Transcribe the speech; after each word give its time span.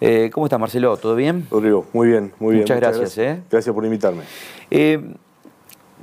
Eh, 0.00 0.30
¿Cómo 0.32 0.46
estás, 0.46 0.58
Marcelo? 0.58 0.96
¿Todo 0.96 1.14
bien? 1.14 1.46
Rodrigo, 1.50 1.86
muy 1.92 2.08
bien, 2.08 2.32
muy 2.38 2.54
bien. 2.54 2.62
Muchas, 2.62 2.76
gracias. 2.80 3.00
Gracias, 3.16 3.38
¿eh? 3.38 3.42
gracias 3.50 3.74
por 3.74 3.84
invitarme. 3.84 4.22
Eh, 4.70 5.14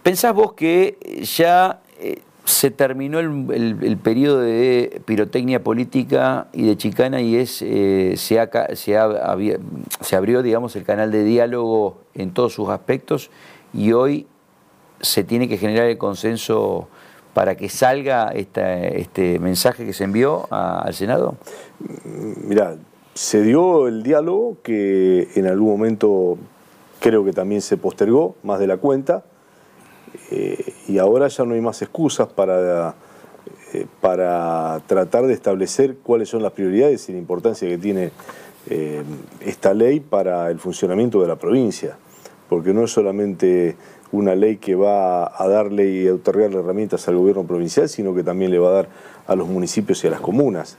¿Pensás 0.04 0.34
vos 0.34 0.54
que 0.54 0.98
ya 1.38 1.82
eh, 2.00 2.22
se 2.46 2.70
terminó 2.72 3.20
el, 3.20 3.48
el- 3.52 3.78
el 3.84 3.98
periodo 3.98 4.40
de 4.42 5.02
pirotecnia 5.06 5.64
política 5.64 6.48
y 6.54 6.68
de 6.68 6.78
chicana 6.78 7.22
y 7.22 7.36
es 7.38 7.52
se, 7.58 8.40
ha 8.40 8.76
se, 8.76 8.98
ha- 8.98 9.38
se 10.02 10.16
abrió, 10.16 10.44
digamos, 10.44 10.76
el 10.76 10.84
canal 10.84 11.12
de 11.12 11.24
diálogo 11.24 11.98
en 12.14 12.32
todos 12.32 12.54
sus 12.54 12.70
aspectos 12.70 13.32
y 13.74 13.92
hoy 13.94 14.28
se 15.02 15.24
tiene 15.24 15.50
que 15.50 15.58
generar 15.58 15.88
el 15.88 15.98
consenso 15.98 16.88
para 17.34 17.56
que 17.56 17.68
salga 17.70 18.30
esta- 18.30 18.78
este 18.88 19.40
mensaje 19.40 19.86
que 19.86 19.94
se 19.94 20.04
envió 20.06 20.48
a- 20.52 20.80
al 20.82 20.94
Senado? 20.94 21.36
Mirá, 22.46 22.76
se 23.18 23.42
dio 23.42 23.88
el 23.88 24.04
diálogo 24.04 24.58
que 24.62 25.30
en 25.34 25.48
algún 25.48 25.70
momento 25.70 26.38
creo 27.00 27.26
que 27.26 27.34
también 27.34 27.62
se 27.62 27.76
postergó, 27.76 28.36
más 28.44 28.60
de 28.60 28.68
la 28.68 28.78
cuenta, 28.78 29.26
eh, 30.30 30.74
y 30.88 31.00
ahora 31.00 31.28
ya 31.28 31.44
no 31.44 31.56
hay 31.56 31.62
más 31.62 31.82
excusas 31.82 32.28
para, 32.28 32.94
eh, 33.74 33.88
para 34.02 34.84
tratar 34.86 35.26
de 35.26 35.34
establecer 35.34 35.98
cuáles 36.04 36.30
son 36.30 36.44
las 36.44 36.52
prioridades 36.52 37.10
y 37.10 37.14
la 37.14 37.18
importancia 37.18 37.68
que 37.68 37.80
tiene 37.80 38.12
eh, 38.70 39.02
esta 39.42 39.74
ley 39.74 40.00
para 40.00 40.52
el 40.52 40.60
funcionamiento 40.60 41.20
de 41.20 41.28
la 41.28 41.38
provincia, 41.38 41.98
porque 42.50 42.72
no 42.72 42.84
es 42.84 42.92
solamente 42.92 43.78
una 44.12 44.36
ley 44.36 44.58
que 44.58 44.76
va 44.76 45.26
a 45.26 45.48
darle 45.48 45.90
y 45.90 46.08
a 46.08 46.14
otorgarle 46.14 46.60
herramientas 46.60 47.08
al 47.08 47.18
gobierno 47.18 47.46
provincial, 47.46 47.90
sino 47.90 48.14
que 48.14 48.24
también 48.24 48.52
le 48.52 48.60
va 48.60 48.70
a 48.70 48.74
dar 48.74 48.90
a 49.26 49.36
los 49.36 49.48
municipios 49.48 50.04
y 50.04 50.08
a 50.08 50.12
las 50.12 50.22
comunas. 50.22 50.78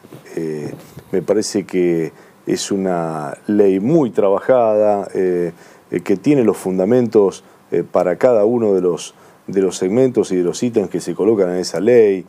Me 1.11 1.21
parece 1.21 1.67
que 1.67 2.13
es 2.49 2.73
una 2.73 3.37
ley 3.47 3.79
muy 3.79 4.11
trabajada, 4.11 5.07
eh, 5.15 5.53
eh, 5.91 6.01
que 6.01 6.17
tiene 6.17 6.45
los 6.45 6.57
fundamentos 6.57 7.45
eh, 7.71 7.85
para 7.85 8.17
cada 8.17 8.47
uno 8.47 8.73
de 8.73 8.81
los, 8.81 9.15
de 9.47 9.61
los 9.61 9.77
segmentos 9.77 10.33
y 10.33 10.37
de 10.37 10.45
los 10.45 10.63
ítems 10.63 10.89
que 10.89 11.01
se 11.01 11.15
colocan 11.15 11.51
en 11.51 11.57
esa 11.57 11.79
ley. 11.79 12.25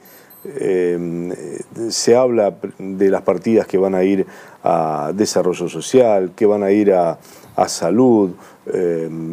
Se 1.89 2.15
habla 2.15 2.55
de 2.77 3.09
las 3.09 3.23
partidas 3.23 3.67
que 3.67 3.77
van 3.77 3.93
a 3.93 4.03
ir 4.03 4.25
a 4.63 5.11
desarrollo 5.13 5.67
social, 5.67 6.31
que 6.33 6.45
van 6.45 6.63
a 6.63 6.71
ir 6.71 6.93
a, 6.93 7.19
a 7.57 7.67
salud, 7.67 8.31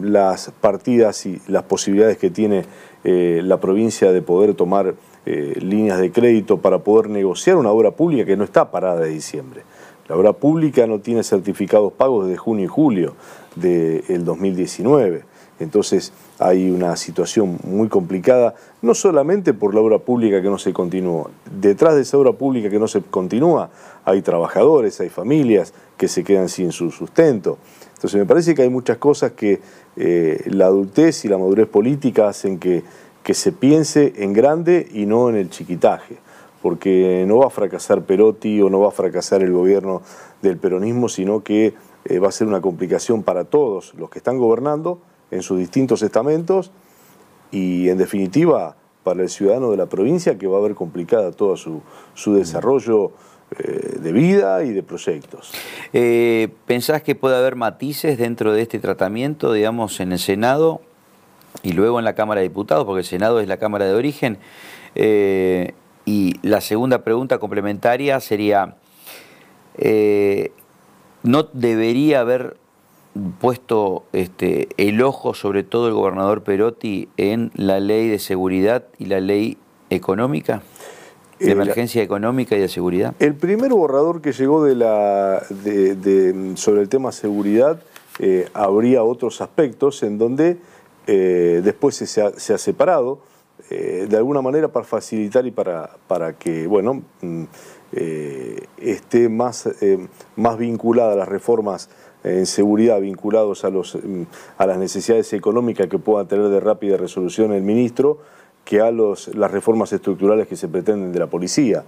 las 0.03 0.51
partidas 0.61 1.25
y 1.27 1.41
las 1.47 1.63
posibilidades 1.63 2.19
que 2.19 2.31
tiene 2.31 2.65
la 3.05 3.61
provincia 3.61 4.11
de 4.11 4.21
poder 4.21 4.55
tomar 4.55 4.97
líneas 5.25 6.01
de 6.01 6.11
crédito 6.11 6.57
para 6.57 6.81
poder 6.81 7.09
negociar 7.09 7.57
una 7.57 7.71
obra 7.71 7.93
pública 7.93 8.25
que 8.25 8.37
no 8.37 8.43
está 8.43 8.73
parada 8.73 9.03
de 9.03 9.11
diciembre. 9.11 9.63
La 10.09 10.17
obra 10.17 10.33
pública 10.33 10.87
no 10.87 11.01
tiene 11.01 11.25
certificados 11.25 11.93
pagos 11.93 12.27
desde 12.27 12.39
junio 12.39 12.65
y 12.65 12.69
julio 12.69 13.15
del 13.57 14.25
2019. 14.25 15.25
Entonces 15.59 16.13
hay 16.39 16.71
una 16.71 16.97
situación 16.97 17.59
muy 17.65 17.89
complicada, 17.89 18.55
no 18.83 18.95
solamente 18.95 19.55
por 19.55 19.75
la 19.75 19.81
obra 19.81 19.99
pública 19.99 20.43
que 20.43 20.49
no 20.49 20.59
se 20.59 20.73
continuó. 20.73 21.31
Detrás 21.51 21.95
de 21.95 22.03
esa 22.03 22.19
obra 22.19 22.33
pública 22.33 22.69
que 22.69 22.79
no 22.79 22.87
se 22.87 23.01
continúa 23.01 23.71
hay 24.05 24.23
trabajadores, 24.23 25.01
hay 25.01 25.09
familias 25.09 25.73
que 25.97 26.09
se 26.09 26.23
quedan 26.23 26.49
sin 26.49 26.73
su 26.73 26.91
sustento. 26.91 27.59
Entonces 27.95 28.21
me 28.21 28.27
parece 28.27 28.55
que 28.55 28.63
hay 28.63 28.69
muchas 28.69 28.99
cosas 28.99 29.33
que 29.33 29.61
eh, 29.97 30.45
la 30.51 30.67
adultez 30.67 31.25
y 31.25 31.29
la 31.29 31.39
madurez 31.39 31.67
política 31.67 32.29
hacen 32.29 32.59
que 32.59 32.85
se 33.35 33.51
piense 33.51 34.13
en 34.19 34.35
grande 34.35 34.87
y 34.93 35.07
no 35.07 35.31
en 35.31 35.37
el 35.37 35.51
chiquitaje 35.51 36.19
porque 36.67 37.25
no 37.29 37.39
va 37.39 37.47
a 37.47 37.51
fracasar 37.51 38.03
Perotti 38.03 38.61
o 38.61 38.69
no 38.69 38.81
va 38.81 38.89
a 38.89 38.91
fracasar 38.91 39.41
el 39.41 39.53
gobierno 39.53 40.03
del 40.43 40.57
peronismo, 40.57 41.09
sino 41.09 41.45
que 41.45 41.75
eh, 42.07 42.19
va 42.19 42.27
a 42.27 42.33
ser 42.33 42.49
una 42.49 42.61
complicación 42.61 43.23
para 43.23 43.45
todos 43.45 43.95
los 43.95 44.11
que 44.11 44.19
están 44.19 44.37
gobernando 44.37 44.99
en 45.31 45.43
sus 45.43 45.61
distintos 45.61 46.03
estamentos 46.03 46.73
y 47.53 47.89
en 47.89 47.99
definitiva 47.99 48.75
para 49.05 49.23
el 49.23 49.29
ciudadano 49.29 49.71
de 49.71 49.77
la 49.77 49.87
provincia 49.87 50.39
que 50.39 50.49
va 50.49 50.59
a 50.59 50.61
ver 50.61 50.75
complicada 50.75 51.31
todo 51.31 51.57
su, 51.57 51.83
su 52.15 52.35
desarrollo 52.35 53.13
eh, 53.57 54.01
de 54.01 54.11
vida 54.11 54.65
y 54.65 54.73
de 54.73 54.83
proyectos. 54.83 55.53
Eh, 55.93 56.49
¿Pensás 56.67 57.01
que 57.01 57.15
puede 57.15 57.37
haber 57.37 57.55
matices 57.55 58.19
dentro 58.19 58.53
de 58.53 58.63
este 58.63 58.81
tratamiento, 58.81 59.53
digamos, 59.53 60.01
en 60.01 60.11
el 60.11 60.19
Senado 60.19 60.81
y 61.63 61.75
luego 61.75 62.01
en 62.01 62.05
la 62.05 62.17
Cámara 62.17 62.41
de 62.41 62.49
Diputados, 62.49 62.87
porque 62.87 63.03
el 63.03 63.07
Senado 63.07 63.39
es 63.39 63.47
la 63.47 63.59
Cámara 63.59 63.85
de 63.85 63.95
origen? 63.95 64.39
Eh, 64.97 65.75
y 66.07 66.37
la 66.43 66.61
segunda 66.63 67.03
pregunta 67.05 67.39
complementaria 67.39 68.19
sería, 68.21 68.77
eh, 69.77 70.53
¿no 71.23 71.43
debería 71.53 72.21
haber 72.21 72.57
puesto 73.41 74.05
este, 74.13 74.69
el 74.77 75.03
ojo 75.03 75.35
sobre 75.35 75.65
todo 75.65 75.89
el 75.89 75.95
gobernador 75.95 76.43
Perotti 76.43 77.09
en 77.17 77.51
la 77.55 77.81
ley 77.81 78.09
de 78.09 78.19
seguridad 78.19 78.85
y 78.99 79.07
la 79.07 79.21
ley 79.21 79.59
económica? 79.91 80.63
¿De 81.39 81.49
Eh, 81.49 81.53
emergencia 81.53 82.03
económica 82.03 82.57
y 82.57 82.61
de 82.61 82.69
seguridad? 82.69 83.15
El 83.19 83.35
primer 83.35 83.71
borrador 83.73 84.23
que 84.23 84.33
llegó 84.33 84.65
de 84.65 84.75
la, 84.75 85.43
de- 85.51 85.95
de- 85.95 86.57
sobre 86.57 86.81
el 86.83 86.89
tema 86.89 87.13
seguridad 87.13 87.83
eh, 88.19 88.49
habría 88.55 89.03
otros 89.03 89.43
aspectos 89.43 90.03
en 90.03 90.17
donde 90.17 90.57
eh, 91.07 91.61
después 91.63 91.95
se, 91.97 92.07
se 92.07 92.23
ha, 92.23 92.31
se 92.31 92.55
ha 92.55 92.59
separado, 92.59 93.19
eh, 93.69 94.07
de 94.09 94.17
alguna 94.17 94.43
manera 94.43 94.69
para 94.69 94.87
facilitar 94.87 95.45
y 95.45 95.51
para, 95.51 95.91
para 96.07 96.35
que, 96.35 96.69
bueno, 96.69 97.03
mm, 97.21 97.43
eh, 97.93 98.65
esté 98.79 99.29
más, 99.29 99.67
eh, 99.81 100.07
más 100.37 100.57
vinculada 100.57 101.15
a 101.15 101.17
las 101.17 101.29
reformas 101.29 101.89
en 102.23 102.47
seguridad 102.47 103.01
vinculados 103.01 103.65
a, 103.65 103.71
los, 103.71 103.97
mm, 103.97 104.23
a 104.59 104.67
las 104.67 104.79
necesidades 104.79 105.33
económicas 105.33 105.89
que 105.89 105.99
pueda 105.99 106.27
tener 106.27 106.49
de 106.49 106.61
rápida 106.61 106.97
resolución 106.97 107.53
el 107.53 107.63
ministro 107.63 108.19
que 108.65 108.81
a 108.81 108.93
los, 108.93 109.35
las 109.35 109.51
reformas 109.51 109.93
estructurales 109.93 110.47
que 110.47 110.57
se 110.57 110.69
pretenden 110.69 111.13
de 111.13 111.19
la 111.19 111.27
policía. 111.27 111.85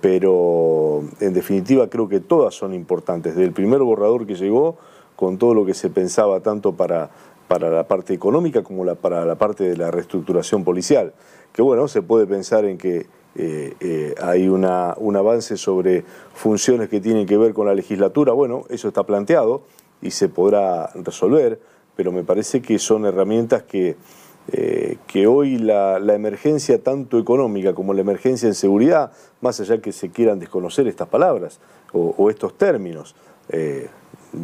Pero 0.00 1.02
en 1.20 1.34
definitiva 1.34 1.90
creo 1.90 2.08
que 2.08 2.20
todas 2.20 2.54
son 2.54 2.72
importantes. 2.72 3.34
Desde 3.34 3.46
el 3.46 3.52
primer 3.52 3.80
borrador 3.80 4.26
que 4.26 4.34
llegó, 4.34 4.78
con 5.16 5.36
todo 5.36 5.52
lo 5.52 5.66
que 5.66 5.74
se 5.74 5.90
pensaba 5.90 6.40
tanto 6.40 6.72
para, 6.72 7.10
para 7.48 7.70
la 7.70 7.86
parte 7.86 8.12
económica 8.12 8.62
como 8.62 8.84
la, 8.84 8.94
para 8.94 9.24
la 9.24 9.36
parte 9.36 9.64
de 9.64 9.76
la 9.76 9.90
reestructuración 9.90 10.64
policial. 10.64 11.12
Que 11.52 11.62
bueno, 11.62 11.88
se 11.88 12.02
puede 12.02 12.26
pensar 12.26 12.64
en 12.64 12.76
que 12.76 13.06
eh, 13.36 13.74
eh, 13.80 14.14
hay 14.20 14.48
una, 14.48 14.94
un 14.98 15.16
avance 15.16 15.56
sobre 15.56 16.04
funciones 16.34 16.88
que 16.88 17.00
tienen 17.00 17.26
que 17.26 17.36
ver 17.36 17.54
con 17.54 17.66
la 17.66 17.74
legislatura. 17.74 18.32
Bueno, 18.32 18.64
eso 18.68 18.88
está 18.88 19.04
planteado 19.04 19.62
y 20.02 20.10
se 20.10 20.28
podrá 20.28 20.90
resolver, 20.94 21.60
pero 21.94 22.12
me 22.12 22.24
parece 22.24 22.60
que 22.62 22.78
son 22.78 23.06
herramientas 23.06 23.62
que, 23.62 23.96
eh, 24.52 24.96
que 25.06 25.26
hoy 25.26 25.58
la, 25.58 25.98
la 25.98 26.14
emergencia 26.14 26.82
tanto 26.82 27.18
económica 27.18 27.74
como 27.74 27.94
la 27.94 28.00
emergencia 28.00 28.48
en 28.48 28.54
seguridad, 28.54 29.12
más 29.40 29.60
allá 29.60 29.80
que 29.80 29.92
se 29.92 30.10
quieran 30.10 30.38
desconocer 30.38 30.86
estas 30.88 31.08
palabras 31.08 31.60
o, 31.92 32.14
o 32.16 32.30
estos 32.30 32.56
términos, 32.58 33.14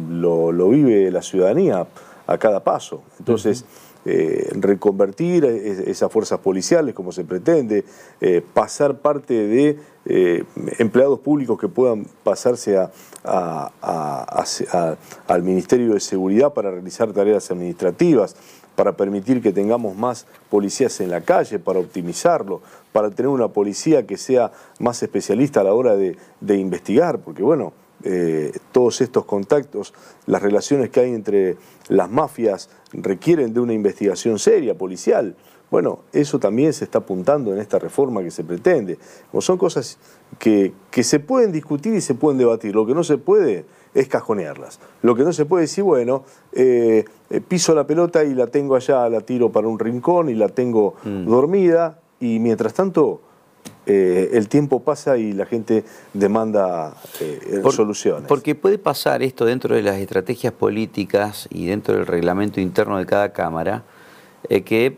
lo, 0.09 0.53
lo 0.53 0.69
vive 0.69 1.11
la 1.11 1.21
ciudadanía 1.21 1.85
a 2.27 2.37
cada 2.37 2.63
paso. 2.63 3.01
Entonces, 3.19 3.65
eh, 4.05 4.49
reconvertir 4.59 5.45
es- 5.45 5.79
esas 5.79 6.11
fuerzas 6.11 6.39
policiales 6.39 6.93
como 6.93 7.11
se 7.13 7.23
pretende, 7.23 7.85
eh, 8.21 8.41
pasar 8.53 8.97
parte 8.99 9.33
de 9.33 9.79
eh, 10.05 10.43
empleados 10.79 11.19
públicos 11.19 11.57
que 11.57 11.69
puedan 11.69 12.05
pasarse 12.25 12.77
a- 12.77 12.91
a- 13.23 14.95
al 15.27 15.43
Ministerio 15.43 15.93
de 15.93 16.01
Seguridad 16.01 16.53
para 16.53 16.71
realizar 16.71 17.13
tareas 17.13 17.49
administrativas, 17.51 18.35
para 18.75 18.97
permitir 18.97 19.41
que 19.41 19.53
tengamos 19.53 19.95
más 19.95 20.25
policías 20.49 20.99
en 20.99 21.09
la 21.09 21.21
calle, 21.21 21.57
para 21.59 21.79
optimizarlo, 21.79 22.61
para 22.91 23.11
tener 23.11 23.29
una 23.29 23.47
policía 23.47 24.05
que 24.05 24.17
sea 24.17 24.51
más 24.79 25.01
especialista 25.03 25.61
a 25.61 25.63
la 25.63 25.73
hora 25.73 25.95
de, 25.95 26.17
de 26.41 26.57
investigar, 26.57 27.19
porque 27.19 27.43
bueno, 27.43 27.71
eh, 28.03 28.51
todos 28.71 29.01
estos 29.01 29.25
contactos, 29.25 29.93
las 30.25 30.41
relaciones 30.41 30.89
que 30.89 30.99
hay 30.99 31.13
entre 31.13 31.57
las 31.87 32.09
mafias 32.09 32.69
requieren 32.91 33.53
de 33.53 33.59
una 33.59 33.73
investigación 33.73 34.39
seria, 34.39 34.77
policial. 34.77 35.35
Bueno, 35.71 35.99
eso 36.13 36.37
también 36.37 36.73
se 36.73 36.83
está 36.83 36.99
apuntando 36.99 37.53
en 37.53 37.59
esta 37.59 37.79
reforma 37.79 38.21
que 38.21 38.29
se 38.29 38.43
pretende. 38.43 38.99
Como 39.31 39.41
son 39.41 39.57
cosas 39.57 39.97
que, 40.37 40.71
que 40.91 41.03
se 41.03 41.19
pueden 41.19 41.51
discutir 41.51 41.95
y 41.95 42.01
se 42.01 42.13
pueden 42.13 42.37
debatir. 42.37 42.75
Lo 42.75 42.85
que 42.85 42.93
no 42.93 43.03
se 43.03 43.17
puede 43.17 43.65
es 43.93 44.07
cajonearlas. 44.07 44.79
Lo 45.01 45.15
que 45.15 45.23
no 45.23 45.33
se 45.33 45.45
puede 45.45 45.63
decir, 45.63 45.83
bueno, 45.83 46.25
eh, 46.51 47.05
eh, 47.29 47.41
piso 47.41 47.73
la 47.73 47.87
pelota 47.87 48.23
y 48.23 48.33
la 48.33 48.47
tengo 48.47 48.75
allá, 48.75 49.07
la 49.09 49.21
tiro 49.21 49.51
para 49.51 49.67
un 49.67 49.79
rincón 49.79 50.29
y 50.29 50.35
la 50.35 50.49
tengo 50.49 50.95
dormida 51.03 51.99
y 52.19 52.39
mientras 52.39 52.73
tanto 52.73 53.21
eh, 53.85 54.29
el 54.33 54.47
tiempo 54.47 54.81
pasa 54.81 55.17
y 55.17 55.33
la 55.33 55.45
gente 55.45 55.83
demanda 56.13 56.93
eh, 57.19 57.59
Por- 57.61 57.73
soluciones. 57.73 58.27
Porque 58.27 58.55
puede 58.55 58.77
pasar 58.77 59.21
esto 59.23 59.45
dentro 59.45 59.75
de 59.75 59.81
las 59.81 59.97
estrategias 59.97 60.53
políticas 60.53 61.47
y 61.51 61.65
dentro 61.65 61.95
del 61.95 62.05
reglamento 62.05 62.61
interno 62.61 62.97
de 62.97 63.05
cada 63.05 63.33
Cámara, 63.33 63.83
eh, 64.49 64.61
que 64.61 64.97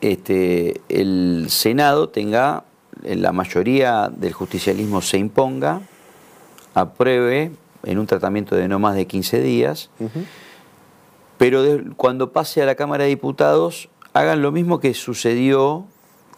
este, 0.00 0.80
el 0.88 1.46
Senado 1.50 2.08
tenga, 2.08 2.64
eh, 3.02 3.16
la 3.16 3.32
mayoría 3.32 4.10
del 4.14 4.32
justicialismo 4.32 5.02
se 5.02 5.18
imponga, 5.18 5.82
apruebe 6.74 7.52
en 7.84 7.98
un 7.98 8.06
tratamiento 8.06 8.56
de 8.56 8.66
no 8.68 8.78
más 8.78 8.94
de 8.96 9.06
15 9.06 9.40
días, 9.42 9.90
pero 11.36 11.62
cuando 11.96 12.32
pase 12.32 12.62
a 12.62 12.66
la 12.66 12.74
Cámara 12.74 13.04
de 13.04 13.10
Diputados 13.10 13.88
hagan 14.12 14.42
lo 14.42 14.52
mismo 14.52 14.80
que 14.80 14.94
sucedió 14.94 15.84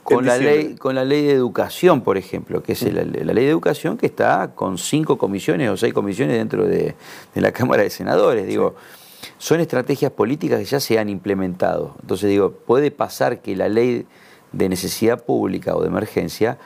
con 0.06 0.24
la, 0.24 0.38
ley, 0.38 0.76
con 0.76 0.94
la 0.94 1.04
ley 1.04 1.24
de 1.24 1.32
educación, 1.32 2.00
por 2.02 2.16
ejemplo, 2.16 2.62
que 2.62 2.72
es 2.72 2.82
la, 2.82 3.02
ley 3.02 3.44
de 3.44 3.50
educación 3.50 3.96
que 3.96 4.06
está 4.06 4.52
con 4.54 4.78
cinco 4.78 5.18
comisiones 5.18 5.68
o 5.68 5.76
seis 5.76 5.92
comisiones 5.92 6.36
dentro 6.36 6.64
de, 6.64 6.94
la 7.34 7.50
Cámara 7.56 7.82
de 7.82 7.90
Senadores. 7.90 8.46
Digo, 8.46 8.76
son 9.38 9.60
estrategias 9.60 10.12
políticas 10.12 10.60
que 10.60 10.64
ya 10.64 10.80
se 10.80 10.98
han 10.98 11.08
implementado. 11.08 11.96
Entonces 12.00 12.30
digo, 12.30 12.52
puede 12.52 12.90
pasar 12.92 13.40
que 13.40 13.56
la 13.56 13.68
ley 13.68 14.06
de 14.52 14.68
necesidad 14.68 15.24
pública 15.24 15.74
o 15.74 15.82
de 15.82 15.88
emergencia 15.88 16.58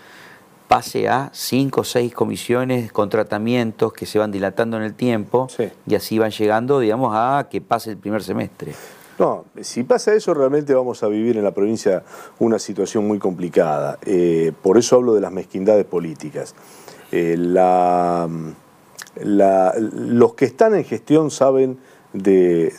pase 0.69 1.09
a 1.09 1.31
cinco 1.33 1.81
o 1.81 1.85
seis 1.85 2.15
comisiones 2.15 2.93
con 2.93 3.09
tratamientos 3.09 3.93
que 3.93 4.07
se 4.07 4.19
van 4.19 4.31
dilatando 4.31 4.77
en 4.77 4.83
el 4.83 4.95
tiempo 4.95 5.49
y 5.87 5.95
así 5.95 6.19
van 6.19 6.31
llegando, 6.31 6.79
digamos, 6.79 7.13
a 7.17 7.49
que 7.51 7.61
pase 7.61 7.91
el 7.91 7.97
primer 7.97 8.23
semestre. 8.23 8.75
No, 9.21 9.45
si 9.61 9.85
pasa 9.85 10.15
eso 10.15 10.33
realmente 10.33 10.73
vamos 10.73 11.03
a 11.03 11.09
vivir 11.09 11.37
en 11.37 11.45
la 11.45 11.51
provincia 11.51 12.03
una 12.39 12.59
situación 12.59 13.07
muy 13.07 13.19
complicada. 13.19 13.99
Eh, 14.07 14.53
por 14.63 14.79
eso 14.79 14.97
hablo 14.97 15.15
de 15.15 15.21
las 15.21 15.31
mezquindades 15.31 15.85
políticas. 15.85 16.55
Eh, 17.13 17.37
los 17.37 18.31
que 20.33 20.45
están 20.47 20.75
en 20.75 20.85
gestión 20.85 21.31
saben 21.31 21.77
de, 22.15 22.73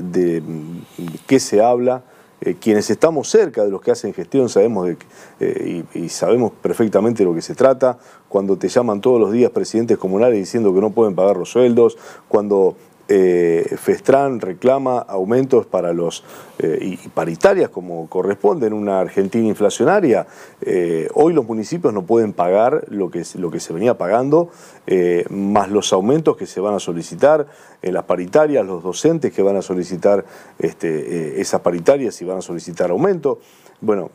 qué 1.28 1.40
se 1.40 1.62
habla. 1.62 2.06
Eh, 2.44 2.56
quienes 2.60 2.90
estamos 2.90 3.30
cerca 3.30 3.64
de 3.64 3.70
los 3.70 3.82
que 3.82 3.92
hacen 3.92 4.12
gestión 4.12 4.50
sabemos 4.50 4.90
y, 5.40 5.84
y, 5.94 6.10
sabemos 6.10 6.52
perfectamente 6.60 7.20
de 7.20 7.26
lo 7.30 7.36
que 7.36 7.44
se 7.44 7.54
trata. 7.54 8.00
Cuando 8.28 8.58
te 8.58 8.68
llaman 8.68 9.00
todos 9.00 9.20
los 9.20 9.32
días 9.32 9.52
presidentes 9.52 10.00
comunales 10.00 10.40
diciendo 10.40 10.74
que 10.74 10.82
no 10.82 10.90
pueden 10.90 11.14
pagar 11.14 11.38
los 11.38 11.52
sueldos, 11.52 12.00
cuando 12.28 12.78
eh, 13.14 13.76
Festran 13.76 14.40
reclama 14.40 15.00
aumentos 15.00 15.66
para 15.66 15.92
los 15.92 16.24
eh, 16.60 16.80
y 16.82 16.96
paritarias 17.10 17.70
como 17.70 18.08
corresponde 18.08 18.68
en 18.68 18.74
una 18.74 19.02
Argentina 19.02 19.46
inflacionaria. 19.50 20.28
Eh, 20.62 21.10
hoy 21.14 21.34
los 21.34 21.46
municipios 21.46 21.94
no 21.94 22.04
pueden 22.04 22.32
pagar 22.32 22.86
lo 22.88 23.12
que, 23.12 23.24
lo 23.36 23.52
que 23.52 23.60
se 23.60 23.74
venía 23.74 23.98
pagando, 23.98 24.50
más 25.30 25.70
los 25.70 25.92
aumentos 25.92 26.38
que 26.38 26.46
se 26.46 26.62
van 26.62 26.74
a 26.74 26.80
solicitar 26.80 27.48
en 27.82 27.94
las 27.94 28.06
paritarias, 28.06 28.66
los 28.66 28.82
docentes 28.82 29.34
que 29.34 29.42
van 29.42 29.58
a 29.58 29.62
solicitar 29.62 30.24
este, 30.58 31.42
esas 31.42 31.60
paritarias 31.60 32.22
y 32.22 32.26
van 32.26 32.38
a 32.38 32.42
solicitar 32.42 32.92
aumento. 32.92 33.40
Bueno, 33.82 34.12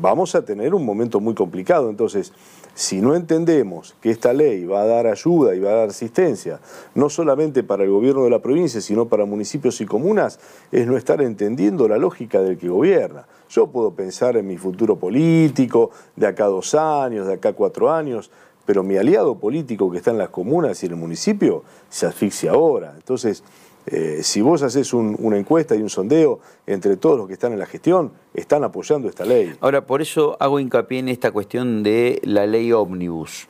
vamos 0.00 0.34
a 0.34 0.44
tener 0.44 0.74
un 0.74 0.84
momento 0.84 1.18
muy 1.18 1.34
complicado. 1.34 1.88
Entonces, 1.88 2.30
si 2.74 3.00
no 3.00 3.14
entendemos 3.14 3.96
que 4.02 4.10
esta 4.10 4.34
ley 4.34 4.66
va 4.66 4.82
a 4.82 4.86
dar 4.86 5.06
ayuda 5.06 5.54
y 5.54 5.60
va 5.60 5.70
a 5.70 5.74
dar 5.76 5.88
asistencia, 5.88 6.60
no 6.94 7.08
solamente 7.08 7.62
para 7.62 7.84
el 7.84 7.90
gobierno 7.90 8.24
de 8.24 8.30
la 8.30 8.40
provincia, 8.40 8.82
sino 8.82 9.08
para 9.08 9.24
municipios 9.24 9.80
y 9.80 9.86
comunas, 9.86 10.38
es 10.70 10.86
no 10.86 10.98
estar 10.98 11.22
entendiendo 11.22 11.88
la 11.88 11.96
lógica 11.96 12.42
del 12.42 12.58
que 12.58 12.68
gobierna. 12.68 13.26
Yo 13.48 13.68
puedo 13.68 13.92
pensar 13.92 14.36
en 14.36 14.46
mi 14.46 14.58
futuro 14.58 14.96
político, 14.96 15.90
de 16.14 16.26
acá 16.26 16.44
dos 16.44 16.74
años, 16.74 17.26
de 17.26 17.34
acá 17.34 17.54
cuatro 17.54 17.90
años, 17.90 18.30
pero 18.66 18.82
mi 18.82 18.96
aliado 18.96 19.36
político 19.36 19.90
que 19.90 19.98
está 19.98 20.10
en 20.10 20.18
las 20.18 20.30
comunas 20.30 20.82
y 20.82 20.86
en 20.86 20.92
el 20.92 20.98
municipio 20.98 21.62
se 21.88 22.06
asfixia 22.06 22.52
ahora. 22.52 22.92
Entonces, 22.96 23.42
eh, 23.86 24.20
si 24.22 24.40
vos 24.40 24.62
haces 24.62 24.94
una 24.94 25.36
encuesta 25.36 25.74
y 25.74 25.82
un 25.82 25.90
sondeo 25.90 26.40
entre 26.66 26.96
todos 26.96 27.18
los 27.18 27.26
que 27.26 27.34
están 27.34 27.52
en 27.52 27.58
la 27.58 27.66
gestión, 27.66 28.12
están 28.32 28.64
apoyando 28.64 29.08
esta 29.08 29.24
ley. 29.24 29.54
Ahora, 29.60 29.86
por 29.86 30.00
eso 30.00 30.36
hago 30.40 30.58
hincapié 30.58 31.00
en 31.00 31.08
esta 31.08 31.30
cuestión 31.32 31.82
de 31.82 32.20
la 32.24 32.46
ley 32.46 32.72
ómnibus, 32.72 33.46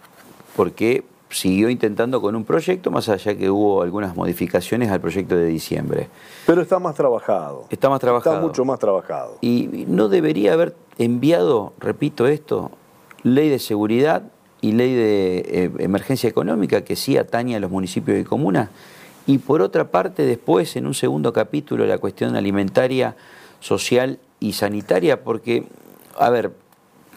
porque 0.56 1.04
siguió 1.30 1.68
intentando 1.68 2.20
con 2.20 2.36
un 2.36 2.44
proyecto, 2.44 2.90
más 2.90 3.08
allá 3.08 3.36
que 3.36 3.50
hubo 3.50 3.82
algunas 3.82 4.16
modificaciones 4.16 4.90
al 4.90 5.00
proyecto 5.00 5.36
de 5.36 5.46
diciembre. 5.46 6.08
Pero 6.46 6.62
está 6.62 6.78
más 6.78 6.94
trabajado. 6.94 7.66
Está 7.70 7.88
más 7.88 8.00
trabajado. 8.00 8.36
Está 8.36 8.46
mucho 8.46 8.64
más 8.64 8.78
trabajado. 8.78 9.38
Y 9.40 9.84
no 9.88 10.08
debería 10.08 10.52
haber 10.52 10.74
enviado, 10.98 11.72
repito 11.78 12.26
esto, 12.26 12.70
ley 13.22 13.48
de 13.48 13.58
seguridad 13.58 14.22
y 14.60 14.72
ley 14.72 14.94
de 14.94 15.38
eh, 15.38 15.70
emergencia 15.78 16.28
económica 16.28 16.84
que 16.84 16.96
sí 16.96 17.16
atañe 17.16 17.56
a 17.56 17.60
los 17.60 17.70
municipios 17.70 18.18
y 18.18 18.24
comunas 18.24 18.70
y 19.26 19.38
por 19.38 19.62
otra 19.62 19.90
parte, 19.90 20.26
después, 20.26 20.76
en 20.76 20.86
un 20.86 20.94
segundo 20.94 21.32
capítulo, 21.32 21.86
la 21.86 21.98
cuestión 21.98 22.36
alimentaria, 22.36 23.16
social 23.60 24.18
y 24.38 24.52
sanitaria, 24.52 25.24
porque, 25.24 25.64
a 26.18 26.28
ver, 26.28 26.52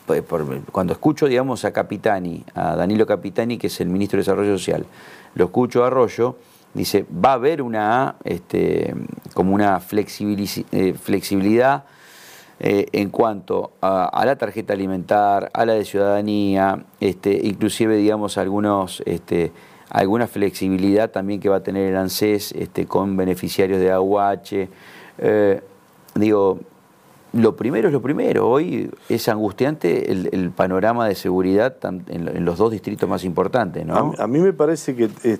pues, 0.05 0.23
cuando 0.71 0.93
escucho, 0.93 1.27
digamos, 1.27 1.65
a 1.65 1.73
Capitani, 1.73 2.45
a 2.55 2.77
Danilo 2.77 3.05
Capitani, 3.05 3.57
que 3.57 3.67
es 3.67 3.81
el 3.81 3.89
ministro 3.89 4.17
de 4.17 4.21
Desarrollo 4.21 4.57
Social, 4.57 4.85
lo 5.35 5.45
escucho 5.45 5.83
a 5.83 5.87
Arroyo, 5.87 6.37
dice, 6.73 7.05
va 7.13 7.31
a 7.31 7.33
haber 7.33 7.61
una, 7.61 8.15
este, 8.23 8.95
como 9.33 9.53
una 9.53 9.81
eh, 9.91 10.93
flexibilidad 10.93 11.83
eh, 12.59 12.87
en 12.93 13.09
cuanto 13.09 13.73
a, 13.81 14.23
la 14.25 14.37
tarjeta 14.37 14.71
alimentar, 14.71 15.51
a 15.53 15.65
la 15.65 15.73
de 15.73 15.83
ciudadanía, 15.83 16.85
este, 17.01 17.37
inclusive, 17.43 17.97
digamos, 17.97 18.37
algunos... 18.37 19.03
Este, 19.05 19.51
alguna 19.89 20.27
flexibilidad 20.27 21.11
también 21.11 21.39
que 21.39 21.49
va 21.49 21.57
a 21.57 21.63
tener 21.63 21.89
el 21.89 21.97
ANSES 21.97 22.51
este, 22.53 22.85
con 22.85 23.15
beneficiarios 23.17 23.79
de 23.79 23.91
AUH. 23.91 24.67
Eh, 25.19 25.61
digo, 26.15 26.59
lo 27.33 27.55
primero 27.55 27.87
es 27.87 27.93
lo 27.93 28.01
primero. 28.01 28.49
Hoy 28.49 28.89
es 29.09 29.27
angustiante 29.29 30.11
el, 30.11 30.51
panorama 30.51 31.07
de 31.07 31.15
seguridad 31.15 31.77
en, 31.83 32.45
los 32.45 32.57
dos 32.57 32.71
distritos 32.71 33.07
más 33.07 33.23
importantes, 33.23 33.85
¿no? 33.85 34.13
A, 34.17 34.27
mí 34.27 34.39
me 34.39 34.53
parece 34.53 34.95
que 34.95 35.09
es, 35.23 35.39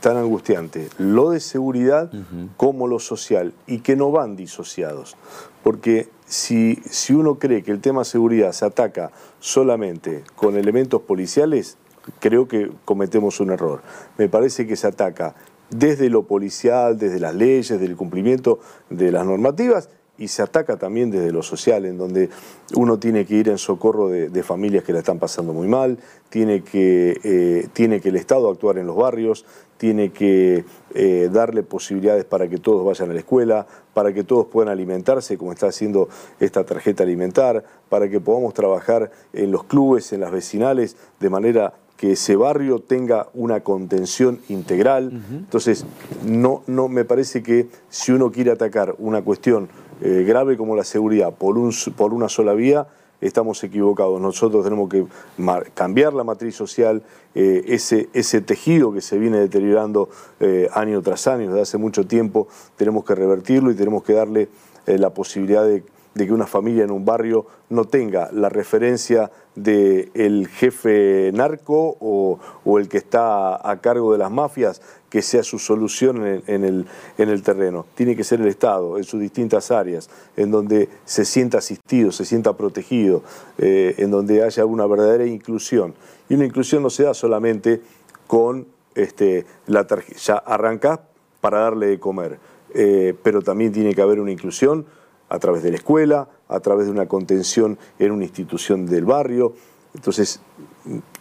tan 0.00 0.16
angustiante 0.16 0.88
lo 0.98 1.30
de 1.30 1.40
seguridad 1.40 2.12
como 2.56 2.86
lo 2.86 3.00
social 3.00 3.52
y 3.66 3.80
que 3.80 3.96
no 3.96 4.12
van 4.12 4.36
disociados. 4.36 5.16
Porque 5.62 6.08
si, 6.26 6.76
si 6.88 7.12
uno 7.12 7.38
cree 7.38 7.62
que 7.62 7.72
el 7.72 7.80
tema 7.80 8.04
seguridad 8.04 8.52
se 8.52 8.64
ataca 8.64 9.10
solamente 9.40 10.22
con 10.36 10.56
elementos 10.56 11.02
policiales, 11.02 11.76
creo 12.18 12.48
que 12.48 12.70
cometemos 12.84 13.40
un 13.40 13.50
error. 13.50 13.82
Me 14.18 14.28
parece 14.28 14.66
que 14.66 14.76
se 14.76 14.86
ataca 14.86 15.34
desde 15.70 16.10
lo 16.10 16.24
policial, 16.24 16.98
desde 16.98 17.20
las 17.20 17.34
leyes, 17.34 17.80
del 17.80 17.96
cumplimiento 17.96 18.58
de 18.88 19.12
las 19.12 19.24
normativas 19.24 19.88
y 20.20 20.28
se 20.28 20.42
ataca 20.42 20.76
también 20.76 21.10
desde 21.10 21.32
lo 21.32 21.42
social, 21.42 21.86
en 21.86 21.96
donde 21.96 22.28
uno 22.76 22.98
tiene 22.98 23.24
que 23.24 23.36
ir 23.36 23.48
en 23.48 23.56
socorro 23.56 24.10
de, 24.10 24.42
familias 24.42 24.84
que 24.84 24.92
la 24.92 24.98
están 24.98 25.18
pasando 25.18 25.54
muy 25.54 25.66
mal, 25.66 25.98
tiene 26.28 26.62
que, 26.62 27.18
eh, 27.24 27.68
tiene 27.72 28.02
que 28.02 28.10
el 28.10 28.16
Estado 28.16 28.50
actuar 28.50 28.76
en 28.76 28.86
los 28.86 28.96
barrios, 28.96 29.46
tiene 29.78 30.12
que 30.12 30.66
eh, 30.94 31.30
darle 31.32 31.62
posibilidades 31.62 32.26
para 32.26 32.48
que 32.48 32.58
todos 32.58 32.84
vayan 32.84 33.10
a 33.10 33.14
la 33.14 33.20
escuela, 33.20 33.66
para 33.94 34.12
que 34.12 34.22
todos 34.22 34.46
puedan 34.46 34.70
alimentarse, 34.70 35.38
como 35.38 35.52
está 35.52 35.68
haciendo 35.68 36.10
esta 36.38 36.64
tarjeta 36.64 37.02
alimentar, 37.02 37.64
para 37.88 38.10
que 38.10 38.20
podamos 38.20 38.52
trabajar 38.52 39.10
en 39.32 39.50
los 39.50 39.64
clubes, 39.64 40.12
en 40.12 40.20
las 40.20 40.32
vecinales, 40.32 40.98
de 41.18 41.30
manera 41.30 41.72
que 42.00 42.12
ese 42.12 42.34
barrio 42.34 42.78
tenga 42.78 43.28
una 43.34 43.60
contención 43.60 44.40
integral. 44.48 45.22
Entonces, 45.30 45.84
no, 46.24 46.62
no 46.66 46.88
me 46.88 47.04
parece 47.04 47.42
que 47.42 47.68
si 47.90 48.10
uno 48.10 48.32
quiere 48.32 48.50
atacar 48.50 48.94
una 48.96 49.20
cuestión 49.20 49.68
eh, 50.00 50.24
grave 50.26 50.56
como 50.56 50.74
la 50.74 50.84
seguridad 50.84 51.34
por, 51.34 51.58
un, 51.58 51.74
por 51.98 52.14
una 52.14 52.30
sola 52.30 52.54
vía, 52.54 52.86
estamos 53.20 53.62
equivocados. 53.64 54.18
Nosotros 54.18 54.64
tenemos 54.64 54.88
que 54.88 55.04
cambiar 55.74 56.14
la 56.14 56.24
matriz 56.24 56.56
social, 56.56 57.02
eh, 57.34 57.64
ese, 57.66 58.08
ese 58.14 58.40
tejido 58.40 58.94
que 58.94 59.02
se 59.02 59.18
viene 59.18 59.38
deteriorando 59.38 60.08
eh, 60.40 60.70
año 60.72 61.02
tras 61.02 61.26
año, 61.26 61.48
desde 61.48 61.60
hace 61.60 61.76
mucho 61.76 62.06
tiempo, 62.06 62.48
tenemos 62.76 63.04
que 63.04 63.14
revertirlo 63.14 63.70
y 63.70 63.74
tenemos 63.74 64.04
que 64.04 64.14
darle 64.14 64.48
la 64.86 65.10
posibilidad 65.10 65.66
de 65.66 65.84
de 66.14 66.26
que 66.26 66.32
una 66.32 66.46
familia 66.46 66.84
en 66.84 66.90
un 66.90 67.04
barrio 67.04 67.46
no 67.68 67.84
tenga 67.84 68.30
la 68.32 68.48
referencia 68.48 69.30
del 69.54 70.48
jefe 70.48 71.30
narco 71.34 71.96
o, 72.00 72.38
el 72.78 72.88
que 72.88 72.98
está 72.98 73.68
a 73.68 73.80
cargo 73.80 74.12
de 74.12 74.18
las 74.18 74.30
mafias, 74.30 74.82
que 75.08 75.22
sea 75.22 75.42
su 75.42 75.58
solución 75.58 76.24
en 76.46 76.64
el, 76.64 76.86
en 77.18 77.28
el, 77.28 77.42
terreno. 77.42 77.86
Tiene 77.94 78.16
que 78.16 78.24
ser 78.24 78.40
el 78.40 78.48
Estado, 78.48 78.96
en 78.96 79.04
sus 79.04 79.20
distintas 79.20 79.70
áreas, 79.70 80.08
en 80.36 80.50
donde 80.50 80.88
se 81.04 81.24
sienta 81.24 81.58
asistido, 81.58 82.12
se 82.12 82.24
sienta 82.24 82.56
protegido, 82.56 83.22
eh, 83.58 83.94
en 83.98 84.10
donde 84.10 84.42
haya 84.42 84.64
una 84.64 84.86
verdadera 84.86 85.26
inclusión. 85.26 85.94
Y 86.28 86.34
una 86.34 86.44
inclusión 86.44 86.82
no 86.82 86.90
se 86.90 87.04
da 87.04 87.14
solamente 87.14 87.82
con 88.26 88.66
este, 88.94 89.46
la 89.66 89.86
tarjeta, 89.86 90.18
ya 90.18 90.34
arrancás 90.34 91.00
para 91.40 91.60
darle 91.60 91.86
de 91.86 91.98
comer, 91.98 92.38
eh, 92.74 93.14
pero 93.22 93.42
también 93.42 93.72
tiene 93.72 93.94
que 93.94 94.02
haber 94.02 94.20
una 94.20 94.30
inclusión 94.30 94.86
a 95.30 95.38
través 95.38 95.62
de 95.62 95.70
la 95.70 95.76
escuela, 95.76 96.28
a 96.48 96.60
través 96.60 96.86
de 96.86 96.92
una 96.92 97.06
contención 97.06 97.78
en 97.98 98.12
una 98.12 98.24
institución 98.24 98.84
del 98.84 99.06
barrio. 99.06 99.54
Entonces, 99.94 100.40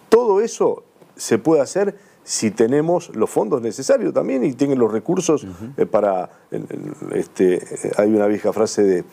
todo 0.09 0.41
eso 0.41 0.83
se 1.15 1.37
puede 1.37 1.61
hacer 1.61 1.95
si 2.23 2.51
tenemos 2.51 3.15
los 3.15 3.29
fondos 3.29 3.61
necesarios 3.61 4.13
también 4.13 4.43
y 4.43 4.53
tienen 4.53 4.77
los 4.77 4.91
recursos 4.91 5.47
eh, 5.77 5.85
para... 5.85 6.29
Este, 7.13 7.59
hay 7.97 8.13
una 8.13 8.27
vieja 8.27 8.51
frase 8.51 9.03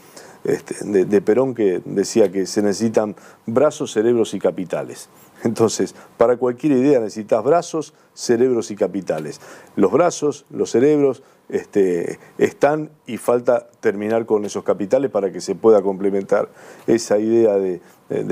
este, 0.45 0.85
de, 0.85 1.05
de, 1.05 1.21
Perón 1.23 1.55
que 1.55 1.83
decía 1.85 2.31
que 2.31 2.47
se 2.47 2.63
necesitan 2.63 3.17
brazos, 3.47 3.93
cerebros 3.93 4.35
y 4.35 4.39
capitales. 4.39 5.09
Entonces, 5.45 5.95
para 6.17 6.37
cualquier 6.37 6.73
idea 6.73 7.01
necesitas 7.01 7.43
brazos, 7.45 7.95
cerebros 8.15 8.71
y 8.71 8.77
capitales. 8.77 9.41
Los 9.77 9.93
brazos, 9.93 10.47
los 10.51 10.71
cerebros 10.71 11.23
este, 11.49 12.19
están 12.39 12.91
y 13.07 13.19
falta 13.19 13.69
terminar 13.81 14.27
con 14.27 14.45
esos 14.45 14.65
capitales 14.65 15.11
para 15.11 15.31
que 15.31 15.41
se 15.41 15.55
pueda 15.55 15.83
complementar 15.83 16.49
esa 16.87 17.19
idea 17.19 17.55
de, 17.55 17.81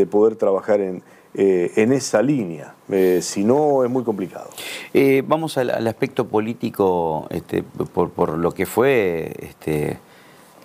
poder 0.07 0.37
trabajar 0.37 0.81
en, 0.81 1.03
eh, 1.35 1.73
esa 1.77 2.23
línea. 2.23 2.75
Eh, 2.89 3.21
si 3.23 3.45
no, 3.45 3.85
es 3.85 3.91
muy 3.91 4.03
complicado. 4.03 4.49
Eh, 4.93 5.23
vamos 5.27 5.59
al, 5.59 5.87
aspecto 5.87 6.27
político, 6.27 7.27
este, 7.31 7.63
por, 7.63 8.39
lo 8.39 8.53
que 8.53 8.67
fue 8.67 9.33
este, 9.39 9.99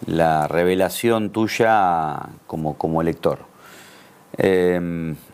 la 0.06 0.48
revelación 0.48 1.32
tuya 1.32 2.30
como, 2.48 2.78
como 2.78 3.02
elector. 3.02 3.49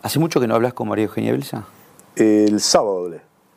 ¿Hace 0.01 0.19
mucho 0.19 0.39
que 0.39 0.47
no 0.47 0.55
hablas 0.55 0.73
con 0.73 0.87
María 0.87 1.05
Eugenia 1.05 1.31
Belsa? 1.31 1.65
El 2.15 2.59
sábado 2.59 3.11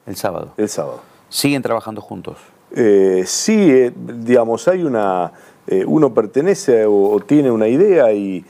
El 0.07 0.17
sábado. 0.17 0.53
El 0.57 0.69
sábado. 0.69 1.01
¿Siguen 1.29 1.63
trabajando 1.63 2.01
juntos? 2.01 2.39
Eh, 2.75 3.25
sí, 3.27 3.71
eh, 3.71 3.93
digamos, 3.95 4.69
hay 4.69 4.83
una. 4.83 5.33
Eh, 5.67 5.85
uno 5.87 6.13
pertenece 6.13 6.85
o, 6.87 7.21
tiene 7.21 7.51
una 7.51 7.69
idea 7.69 8.13
y, 8.13 8.45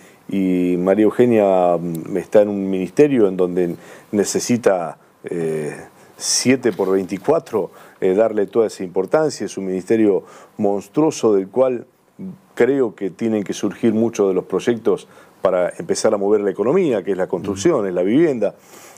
María 0.79 1.05
Eugenia 1.05 1.77
mm, 1.79 2.17
está 2.17 2.43
en 2.43 2.49
un 2.49 2.69
ministerio 2.69 3.29
en 3.29 3.37
donde 3.37 3.77
necesita 4.13 4.99
7 6.17 6.73
por 6.73 6.91
24 6.91 7.71
darle 8.01 8.47
toda 8.47 8.67
esa 8.67 8.85
importancia. 8.85 9.47
Es 9.47 9.59
un 9.59 9.67
ministerio 9.67 10.25
monstruoso 10.57 11.35
del 11.35 11.49
cual 11.49 11.87
creo 12.55 12.95
que 12.95 13.11
tienen 13.11 13.43
que 13.43 13.53
surgir 13.53 13.95
muchos 13.95 14.29
de 14.29 14.35
los 14.35 14.45
proyectos 14.45 15.09
para 15.49 15.73
empezar 15.79 16.13
a 16.13 16.19
mover 16.19 16.43
la 16.43 16.51
economía, 16.51 17.03
que 17.03 17.13
es 17.13 17.17
la 17.17 17.27
construcción, 17.27 17.87
es 17.87 17.95
la 17.95 18.03
vivienda. 18.03 18.55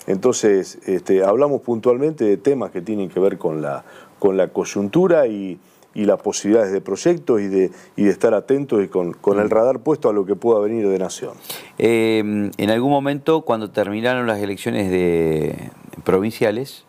Entonces, 0.09 0.80
este, 0.85 1.23
hablamos 1.23 1.61
puntualmente 1.61 2.25
de 2.25 2.38
temas 2.38 2.73
que 2.73 2.80
tienen 2.80 3.09
que 3.09 3.21
ver 3.21 3.38
con 3.38 3.62
la, 3.62 3.85
con 4.19 4.37
la 4.37 4.49
coyuntura 4.49 5.28
y, 5.28 5.61
las 5.95 6.21
posibilidades 6.21 6.73
de 6.73 6.80
proyectos 6.80 7.40
y 7.40 7.47
de, 7.47 7.71
y 7.95 8.02
de 8.04 8.11
estar 8.11 8.35
atentos 8.35 8.83
y 8.83 8.88
con, 8.88 9.14
el 9.38 9.50
radar 9.50 9.78
puesto 9.78 10.09
a 10.09 10.12
lo 10.12 10.26
que 10.26 10.35
pueda 10.35 10.59
venir 10.59 10.88
de 10.88 10.99
Nación. 10.99 11.35
Eh, 11.78 12.19
en 12.19 12.71
algún 12.71 12.90
momento, 12.90 13.42
cuando 13.42 13.71
terminaron 13.71 14.26
las 14.26 14.40
elecciones 14.40 14.90
de 14.90 15.71
provinciales, 16.02 16.85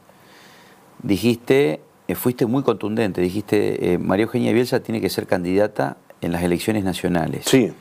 dijiste, 1.03 1.81
eh, 2.07 2.15
fuiste 2.15 2.47
muy 2.47 2.63
contundente, 2.63 3.21
dijiste, 3.21 3.93
eh, 3.93 3.97
María 3.99 4.23
Eugenia 4.23 4.53
Bielsa 4.53 4.81
tiene 4.81 5.01
que 5.01 5.09
ser 5.09 5.27
candidata 5.27 5.97
en 6.21 6.31
las 6.31 6.41
elecciones 6.41 6.83
nacionales. 6.83 7.45
Sí. 7.45 7.71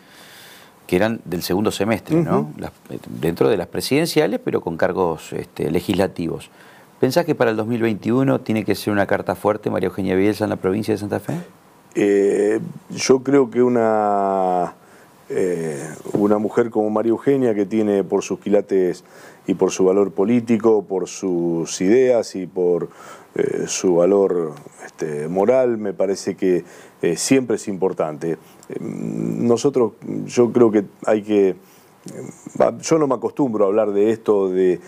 Que 0.90 0.96
eran 0.96 1.20
del 1.24 1.42
segundo 1.42 1.70
semestre, 1.70 2.16
¿no? 2.16 2.50
dentro 3.06 3.48
de 3.48 3.56
las 3.56 3.68
presidenciales, 3.68 4.40
pero 4.44 4.60
con 4.60 4.76
cargos 4.76 5.32
este, 5.32 5.70
legislativos. 5.70 6.50
¿Pensás 6.98 7.24
que 7.24 7.36
para 7.36 7.52
el 7.52 7.56
2021 7.56 8.40
tiene 8.40 8.64
que 8.64 8.74
ser 8.74 8.92
una 8.92 9.06
carta 9.06 9.36
fuerte 9.36 9.70
María 9.70 9.86
Eugenia 9.86 10.16
Bielsa 10.16 10.42
en 10.42 10.50
la 10.50 10.56
provincia 10.56 10.92
de 10.92 10.98
Santa 10.98 11.20
Fe? 11.20 11.34
Eh, 11.94 12.58
yo 12.90 13.22
creo 13.22 13.52
que 13.52 13.62
una, 13.62 14.74
eh, 15.30 15.88
una 16.12 16.38
mujer 16.38 16.70
como 16.70 16.90
María 16.90 17.10
Eugenia, 17.10 17.54
que 17.54 17.64
tiene 17.64 18.04
por 18.04 18.22
sus 18.22 18.40
quilates 18.40 19.04
y 19.46 19.54
por 19.54 19.70
su 19.70 19.84
valor 19.84 20.12
político, 20.12 20.82
por 20.82 21.08
sus 21.08 21.80
ideas 21.80 22.34
y 22.34 22.46
por 22.46 22.88
eh, 23.34 23.64
su 23.66 23.94
valor 23.94 24.52
este, 24.84 25.28
moral, 25.28 25.78
me 25.78 25.92
parece 25.92 26.34
que 26.34 26.64
siempre 27.16 27.56
es 27.56 27.68
importante. 27.68 28.36
Nosotros, 28.80 29.92
yo 30.26 30.52
creo 30.52 30.70
que 30.70 30.84
hay 31.06 31.22
que 31.22 31.56
yo 32.80 32.98
no 32.98 33.06
me 33.06 33.14
acostumbro 33.14 33.64
a 33.64 33.68
hablar 33.68 33.92
de 33.92 34.10
esto, 34.10 34.48
de, 34.48 34.80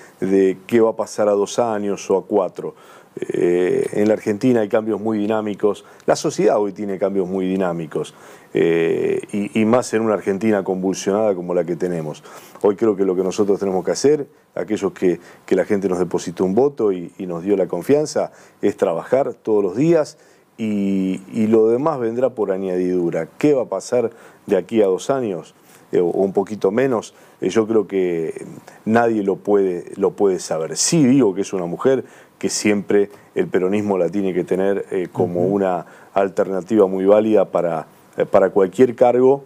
qué 0.66 0.80
va 0.80 0.90
a 0.90 0.96
pasar 0.96 1.28
a 1.28 1.32
dos 1.32 1.58
años 1.58 2.10
o 2.10 2.16
a 2.16 2.24
cuatro. 2.24 2.74
Eh, 3.16 3.86
en 3.92 4.08
la 4.08 4.14
Argentina 4.14 4.60
hay 4.60 4.68
cambios 4.68 4.98
muy 4.98 5.18
dinámicos, 5.18 5.84
la 6.06 6.16
sociedad 6.16 6.58
hoy 6.58 6.72
tiene 6.72 6.98
cambios 6.98 7.28
muy 7.28 7.46
dinámicos, 7.46 8.14
eh, 8.54 9.20
y, 9.32 9.64
más 9.64 9.94
en 9.94 10.02
una 10.02 10.14
Argentina 10.14 10.62
convulsionada 10.62 11.34
como 11.34 11.54
la 11.54 11.64
que 11.64 11.74
tenemos. 11.74 12.22
Hoy 12.60 12.76
creo 12.76 12.96
que 12.96 13.04
lo 13.04 13.16
que 13.16 13.22
nosotros 13.22 13.58
tenemos 13.58 13.84
que 13.84 13.92
hacer, 13.92 14.26
aquellos 14.54 14.92
que, 14.92 15.20
la 15.48 15.64
gente 15.64 15.88
nos 15.88 15.98
depositó 15.98 16.44
un 16.44 16.54
voto 16.54 16.92
y, 16.92 17.12
nos 17.20 17.42
dio 17.42 17.56
la 17.56 17.66
confianza, 17.66 18.32
es 18.60 18.76
trabajar 18.76 19.32
todos 19.32 19.62
los 19.62 19.76
días 19.76 20.18
y, 20.58 21.22
y 21.32 21.46
lo 21.46 21.68
demás 21.68 21.98
vendrá 21.98 22.30
por 22.30 22.52
añadidura. 22.52 23.26
¿Qué 23.38 23.54
va 23.54 23.62
a 23.62 23.68
pasar 23.68 24.10
de 24.46 24.56
aquí 24.56 24.82
a 24.82 24.86
dos 24.86 25.08
años? 25.08 25.54
Eh, 25.90 26.00
o 26.00 26.06
un 26.06 26.34
poquito 26.34 26.70
menos, 26.70 27.14
eh, 27.40 27.48
yo 27.48 27.66
creo 27.66 27.86
que 27.86 28.46
nadie 28.84 29.22
lo 29.22 29.36
puede, 29.36 29.92
lo 29.96 30.10
puede 30.10 30.40
saber. 30.40 30.76
Sí 30.76 31.06
digo 31.06 31.34
que 31.34 31.40
es 31.40 31.54
una 31.54 31.66
mujer 31.66 32.04
que 32.38 32.50
siempre 32.50 33.08
el 33.34 33.46
peronismo 33.46 33.96
la 33.96 34.10
tiene 34.10 34.34
que 34.34 34.44
tener 34.44 35.08
como 35.12 35.46
una 35.46 35.86
alternativa 36.12 36.88
muy 36.88 37.06
válida 37.06 37.52
para, 37.52 37.86
para 38.30 38.50
cualquier 38.50 38.94
cargo, 38.94 39.44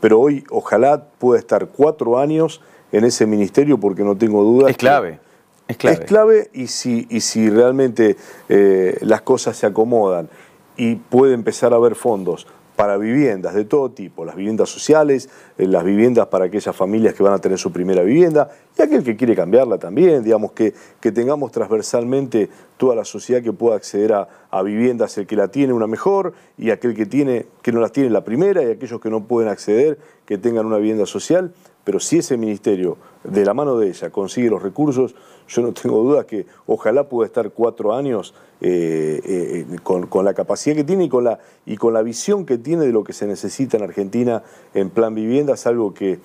pero 0.00 0.20
hoy 0.20 0.44
ojalá 0.50 1.04
pueda 1.18 1.38
estar 1.38 1.68
cuatro 1.68 2.18
años 2.18 2.60
en 2.92 3.04
ese 3.04 3.26
ministerio 3.26 3.78
porque 3.78 4.04
no 4.04 4.16
tengo 4.16 4.42
dudas. 4.42 4.70
Es 4.70 4.76
clave. 4.76 5.20
Es 5.68 5.76
clave. 5.76 5.96
Es 5.96 6.00
clave 6.04 6.50
y 6.52 6.66
si, 6.66 7.06
y 7.10 7.20
si 7.20 7.48
realmente 7.48 8.16
las 8.48 9.22
cosas 9.22 9.56
se 9.56 9.66
acomodan 9.66 10.28
y 10.76 10.96
puede 10.96 11.34
empezar 11.34 11.72
a 11.72 11.76
haber 11.76 11.94
fondos 11.94 12.46
para 12.82 12.96
viviendas 12.96 13.54
de 13.54 13.64
todo 13.64 13.92
tipo, 13.92 14.24
las 14.24 14.34
viviendas 14.34 14.68
sociales, 14.68 15.28
eh, 15.56 15.68
las 15.68 15.84
viviendas 15.84 16.26
para 16.26 16.46
aquellas 16.46 16.74
familias 16.74 17.14
que 17.14 17.22
van 17.22 17.32
a 17.32 17.38
tener 17.38 17.56
su 17.56 17.70
primera 17.70 18.02
vivienda 18.02 18.50
y 18.76 18.82
aquel 18.82 19.04
que 19.04 19.14
quiere 19.16 19.36
cambiarla 19.36 19.78
también, 19.78 20.24
digamos 20.24 20.50
que, 20.50 20.74
que 20.98 21.12
tengamos 21.12 21.52
transversalmente 21.52 22.50
toda 22.78 22.96
la 22.96 23.04
sociedad 23.04 23.40
que 23.40 23.52
pueda 23.52 23.76
acceder 23.76 24.12
a, 24.14 24.62
viviendas, 24.64 25.16
el 25.16 25.28
que 25.28 25.36
la 25.36 25.46
tiene 25.46 25.72
una 25.72 25.86
mejor 25.86 26.34
y 26.58 26.70
aquel 26.70 26.96
que, 26.96 27.06
tiene, 27.06 27.46
que 27.62 27.70
no 27.70 27.78
las 27.78 27.92
tiene 27.92 28.10
la 28.10 28.24
primera 28.24 28.64
y 28.64 28.72
aquellos 28.72 29.00
que 29.00 29.10
no 29.10 29.28
pueden 29.28 29.48
acceder, 29.48 30.00
que 30.26 30.36
tengan 30.36 30.66
una 30.66 30.78
vivienda 30.78 31.06
social, 31.06 31.52
pero 31.84 32.00
si 32.00 32.18
ese 32.18 32.36
ministerio 32.36 32.96
de 33.24 33.44
la 33.44 33.54
mano 33.54 33.76
de 33.78 33.88
ella 33.88 34.10
consigue 34.10 34.50
los 34.50 34.62
recursos, 34.62 35.14
yo 35.48 35.62
no 35.62 35.72
tengo 35.72 36.02
dudas 36.02 36.26
que 36.26 36.46
ojalá 36.66 37.08
pueda 37.08 37.26
estar 37.26 37.50
cuatro 37.50 37.94
años 37.94 38.34
eh, 38.60 39.20
eh, 39.24 39.76
con, 39.82 40.24
la 40.24 40.34
capacidad 40.34 40.76
que 40.76 40.84
tiene 40.84 41.04
y 41.04 41.08
con, 41.08 41.24
la, 41.24 41.38
y 41.66 41.76
con 41.76 41.92
la 41.92 42.02
visión 42.02 42.46
que 42.46 42.58
tiene 42.58 42.86
de 42.86 42.92
lo 42.92 43.04
que 43.04 43.12
se 43.12 43.26
necesita 43.26 43.76
en 43.76 43.82
Argentina 43.82 44.42
en 44.74 44.90
plan 44.90 45.14
vivienda, 45.14 45.54
es 45.54 45.66
algo 45.66 45.94
que, 45.94 46.20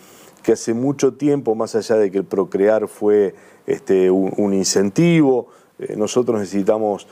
hace 0.52 0.74
mucho 0.74 1.16
tiempo, 1.16 1.56
más 1.56 1.76
allá 1.76 1.98
de 1.98 2.10
que 2.10 2.24
procrear 2.24 2.88
fue 2.88 3.36
este, 3.66 4.10
un, 4.10 4.54
incentivo, 4.54 5.48
eh, 5.78 5.96
nosotros 5.98 6.40
necesitamos 6.40 7.06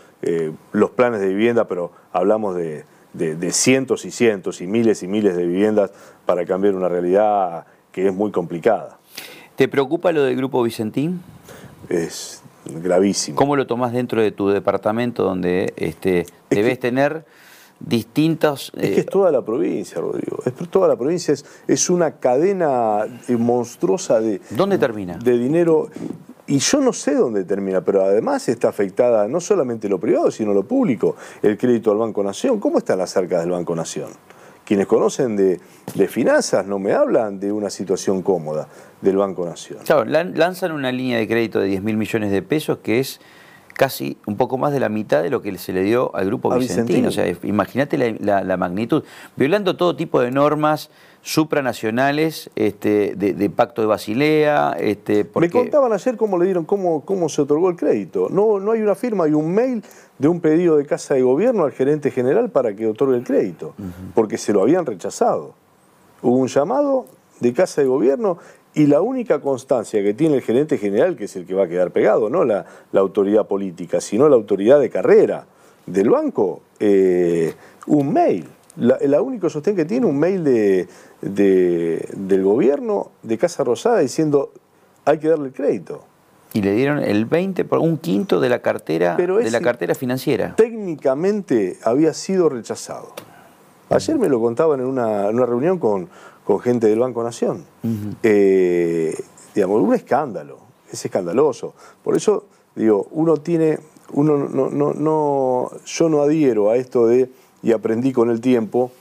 los 0.72 0.90
planes 0.92 1.20
de 1.20 1.28
vivienda, 1.28 1.68
pero 1.68 1.92
hablamos 2.12 2.56
de, 2.56 2.86
de 3.14 3.52
cientos 3.52 4.06
y 4.06 4.12
cientos 4.12 4.62
y 4.62 4.68
miles 4.68 5.04
y 5.04 5.08
miles 5.08 5.36
de 5.36 5.46
viviendas 5.46 5.92
para 6.26 6.46
cambiar 6.46 6.76
una 6.76 6.88
realidad 6.88 7.68
que 7.96 8.10
es 8.10 8.14
muy 8.14 8.30
complicada. 8.30 9.00
¿Te 9.56 9.70
preocupa 9.70 10.12
lo 10.12 10.24
del 10.24 10.36
Grupo 10.36 10.62
Vicentín? 10.62 11.22
Es 11.88 12.44
gravísimo. 12.66 13.38
¿Cómo 13.38 13.56
lo 13.56 13.68
tomas 13.68 13.94
dentro 13.94 14.22
de 14.22 14.34
tu 14.34 14.50
departamento 14.50 15.24
donde 15.24 15.74
este, 15.78 16.26
debes 16.50 16.78
tener 16.78 17.26
distintos... 17.80 18.74
Es 18.76 18.90
que 18.90 19.00
es 19.00 19.06
eh, 19.06 19.10
toda 19.10 19.32
la 19.32 19.46
provincia, 19.46 20.02
Rodrigo. 20.02 20.40
Es 20.46 20.54
toda 20.70 20.90
la 20.90 20.98
provincia. 20.98 21.34
Es, 21.34 21.46
es 21.70 21.90
una 21.90 22.16
cadena 22.18 23.06
eh, 23.30 23.38
monstruosa 23.38 24.20
de... 24.20 24.42
¿Dónde 24.50 24.78
termina? 24.78 25.18
De 25.18 25.38
dinero. 25.38 25.90
Y 26.48 26.58
yo 26.58 26.82
no 26.82 26.92
sé 26.92 27.16
dónde 27.16 27.46
termina, 27.46 27.80
pero 27.80 28.04
además 28.04 28.50
está 28.50 28.68
afectada 28.68 29.30
no 29.30 29.40
solamente 29.40 29.88
lo 29.88 30.02
privado, 30.02 30.32
sino 30.32 30.54
lo 30.54 30.64
público. 30.64 31.16
El 31.42 31.58
crédito 31.58 31.92
al 31.92 31.98
Banco 32.00 32.22
Nación. 32.22 32.60
¿Cómo 32.60 32.80
están 32.80 32.98
las 32.98 33.16
arcas 33.16 33.40
del 33.40 33.52
Banco 33.52 33.74
Nación? 33.74 34.10
Quienes 34.66 34.88
conocen 34.88 35.36
de, 35.36 35.60
de 35.94 36.08
finanzas 36.08 36.66
no 36.66 36.80
me 36.80 36.94
hablan 36.94 37.40
de 37.40 37.52
una 37.52 37.70
situación 37.70 38.22
cómoda 38.22 38.68
del 39.02 39.18
Banco 39.18 39.46
Nación. 39.46 39.80
Claro, 39.86 40.06
lanzan 40.06 40.72
una 40.72 40.92
línea 40.92 41.18
de 41.18 41.28
crédito 41.28 41.60
de 41.60 41.68
10 41.68 41.84
mil 41.84 41.98
millones 41.98 42.32
de 42.32 42.42
pesos 42.42 42.80
que 42.80 43.00
es 43.00 43.20
casi 43.76 44.18
un 44.26 44.38
poco 44.38 44.58
más 44.58 44.72
de 44.72 44.80
la 44.80 44.90
mitad 44.90 45.22
de 45.22 45.30
lo 45.30 45.42
que 45.42 45.56
se 45.58 45.74
le 45.74 45.84
dio 45.84 46.16
al 46.16 46.28
grupo 46.28 46.54
Vicentino. 46.58 47.10
O 47.10 47.12
sea, 47.12 47.26
imagínate 47.44 47.98
la, 47.98 48.58
magnitud. 48.58 49.04
Violando 49.36 49.76
todo 49.76 49.96
tipo 49.96 50.22
de 50.22 50.32
normas 50.32 50.90
supranacionales, 51.22 52.50
este, 52.56 53.16
de, 53.16 53.50
pacto 53.50 53.82
de 53.82 53.88
Basilea. 53.88 54.78
Este, 54.80 55.30
Me 55.36 55.50
contaban 55.50 55.92
ayer 55.92 56.16
cómo 56.18 56.38
le 56.38 56.46
dieron, 56.46 56.66
cómo, 56.66 57.04
cómo 57.04 57.30
se 57.30 57.42
otorgó 57.42 57.70
el 57.70 57.76
crédito. 57.76 58.28
No, 58.30 58.60
no 58.60 58.72
hay 58.72 58.82
una 58.82 58.96
firma, 58.96 59.26
hay 59.26 59.34
un 59.34 59.54
mail 59.54 59.84
de 60.18 60.28
un 60.28 60.40
pedido 60.40 60.78
de 60.78 60.86
Casa 60.86 61.14
de 61.14 61.22
Gobierno 61.22 61.66
al 61.66 61.72
gerente 61.72 62.12
general 62.12 62.50
para 62.50 62.76
que 62.76 62.88
otorgue 62.88 63.18
el 63.18 63.24
crédito, 63.24 63.74
porque 64.14 64.38
se 64.38 64.54
lo 64.54 64.62
habían 64.62 64.86
rechazado. 64.86 65.54
Hubo 66.22 66.38
un 66.38 66.48
llamado 66.48 67.06
de 67.40 67.54
Casa 67.54 67.82
de 67.82 67.88
Gobierno 67.88 68.38
y 68.74 68.88
la 68.88 69.02
única 69.02 69.40
constancia 69.40 70.04
que 70.04 70.14
tiene 70.14 70.36
el 70.36 70.42
gerente 70.42 70.78
general, 70.78 71.16
que 71.16 71.26
es 71.26 71.36
el 71.36 71.46
que 71.46 71.54
va 71.54 71.64
a 71.64 71.68
quedar 71.68 71.92
pegado, 71.92 72.30
no 72.30 72.44
la, 72.44 72.66
autoridad 72.94 73.48
política, 73.48 74.02
sino 74.02 74.28
la 74.30 74.36
autoridad 74.36 74.80
de 74.80 74.90
carrera 74.90 75.46
del 75.86 76.10
banco, 76.10 76.62
eh, 76.80 77.54
un 77.88 78.12
mail. 78.12 78.48
La, 78.78 78.98
única 78.98 79.22
único 79.22 79.50
sostén 79.50 79.76
que 79.76 79.86
tiene 79.86 80.06
un 80.06 80.20
mail 80.20 80.44
de, 80.44 80.88
del 81.22 82.44
gobierno 82.44 83.12
de 83.24 83.38
Casa 83.38 83.64
Rosada 83.64 84.00
diciendo 84.00 84.52
hay 85.06 85.20
que 85.20 85.30
darle 85.30 85.48
el 85.48 85.54
crédito. 85.54 86.04
Y 86.56 86.62
le 86.62 86.74
dieron 86.74 87.00
el 87.00 87.26
20 87.26 87.66
por 87.66 87.80
un 87.80 87.98
quinto 87.98 88.40
de 88.40 88.48
la 88.48 88.60
cartera 88.62 89.18
de 89.18 89.52
la 89.52 89.60
cartera 89.60 89.94
financiera. 89.94 90.56
Técnicamente 90.56 91.78
había 91.84 92.14
sido 92.14 92.48
rechazado. 92.48 93.10
Ayer 93.90 94.18
me 94.18 94.30
lo 94.30 94.40
contaban 94.40 94.80
en 94.80 94.86
una, 94.86 95.30
reunión 95.46 95.80
con, 95.80 96.08
gente 96.62 96.88
del 96.88 97.00
Banco 97.00 97.24
Nación. 97.24 97.66
Eh, 98.24 99.14
digamos, 99.54 99.82
un 99.82 99.94
escándalo, 99.96 100.60
es 100.90 101.04
escandaloso. 101.04 101.74
Por 102.02 102.16
eso, 102.16 102.46
digo, 102.74 103.10
uno 103.12 103.36
tiene, 103.36 103.80
uno 104.14 104.38
no, 104.38 104.70
no, 104.70 104.94
no, 104.94 105.72
yo 105.86 106.08
no 106.08 106.22
adhiero 106.22 106.70
a 106.70 106.78
esto 106.78 107.06
de, 107.06 107.30
y 107.64 107.74
aprendí 107.74 108.14
con 108.14 108.30
el 108.30 108.40
tiempo, 108.40 108.92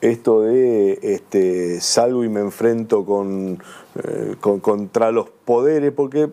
esto 0.00 0.42
de 0.42 0.98
este, 1.02 1.80
salgo 1.80 2.24
y 2.24 2.28
me 2.28 2.40
enfrento 2.40 3.04
con, 3.04 3.62
eh, 4.02 4.34
contra 4.40 5.12
los 5.12 5.28
poderes, 5.44 5.92
porque 5.92 6.28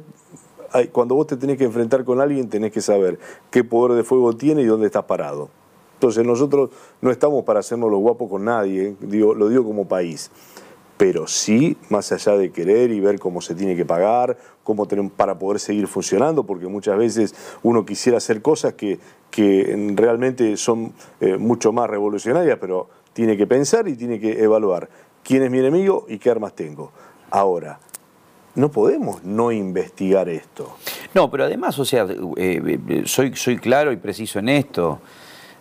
cuando 0.91 1.15
vos 1.15 1.27
te 1.27 1.37
tenés 1.37 1.57
que 1.57 1.63
enfrentar 1.63 2.03
con 2.03 2.19
alguien 2.21 2.49
tenés 2.49 2.71
que 2.71 2.81
saber 2.81 3.19
qué 3.49 3.63
poder 3.63 3.97
de 3.97 4.03
fuego 4.03 4.35
tiene 4.35 4.61
y 4.61 4.65
dónde 4.65 4.87
estás 4.87 5.05
parado. 5.05 5.49
Entonces 5.95 6.25
nosotros 6.25 6.71
no 7.01 7.11
estamos 7.11 7.43
para 7.43 7.61
hacernos 7.61 7.89
los 7.89 7.99
guapos 7.99 8.29
con 8.29 8.45
nadie, 8.45 8.89
¿eh? 8.89 8.95
lo 9.01 9.49
digo 9.49 9.63
como 9.63 9.87
país, 9.87 10.29
pero 10.97 11.27
sí 11.27 11.77
más 11.89 12.11
allá 12.11 12.37
de 12.37 12.51
querer 12.51 12.91
y 12.91 12.99
ver 12.99 13.19
cómo 13.19 13.41
se 13.41 13.55
tiene 13.55 13.75
que 13.75 13.85
pagar, 13.85 14.37
cómo 14.63 14.87
tenemos 14.87 15.11
para 15.13 15.37
poder 15.37 15.59
seguir 15.59 15.87
funcionando, 15.87 16.43
porque 16.43 16.67
muchas 16.67 16.97
veces 16.97 17.35
uno 17.63 17.85
quisiera 17.85 18.17
hacer 18.17 18.41
cosas 18.41 18.73
que, 18.73 18.99
que 19.31 19.93
realmente 19.95 20.57
son 20.57 20.93
eh, 21.19 21.37
mucho 21.37 21.71
más 21.71 21.89
revolucionarias, 21.89 22.57
pero 22.59 22.89
tiene 23.13 23.37
que 23.37 23.47
pensar 23.47 23.87
y 23.87 23.95
tiene 23.95 24.19
que 24.19 24.43
evaluar 24.43 24.89
quién 25.23 25.43
es 25.43 25.51
mi 25.51 25.59
enemigo 25.59 26.05
y 26.07 26.17
qué 26.17 26.29
armas 26.29 26.53
tengo. 26.53 26.91
Ahora, 27.31 27.79
no 28.55 28.71
podemos 28.71 29.23
no 29.23 29.51
investigar 29.51 30.29
esto. 30.29 30.75
No, 31.13 31.29
pero 31.29 31.45
además, 31.45 31.77
o 31.79 31.85
sea, 31.85 32.05
eh, 32.37 32.79
eh, 32.89 33.03
soy, 33.05 33.35
soy 33.35 33.57
claro 33.57 33.91
y 33.91 33.97
preciso 33.97 34.39
en 34.39 34.49
esto. 34.49 34.99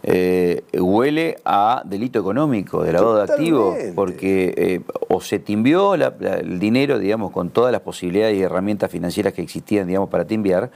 Eh, 0.06 0.62
huele 0.78 1.38
a 1.44 1.82
delito 1.84 2.18
económico, 2.18 2.82
de 2.82 2.92
lavado 2.92 3.16
de 3.16 3.32
activos, 3.32 3.76
porque 3.94 4.82
o 5.08 5.20
se 5.20 5.38
timbió 5.38 5.94
el 5.94 6.58
dinero, 6.58 6.98
digamos, 6.98 7.32
con 7.32 7.50
todas 7.50 7.72
las 7.72 7.80
posibilidades 7.80 8.36
y 8.36 8.42
herramientas 8.42 8.90
financieras 8.90 9.32
que 9.32 9.42
existían, 9.42 9.86
digamos, 9.86 10.10
para 10.10 10.26
timbiar, 10.26 10.70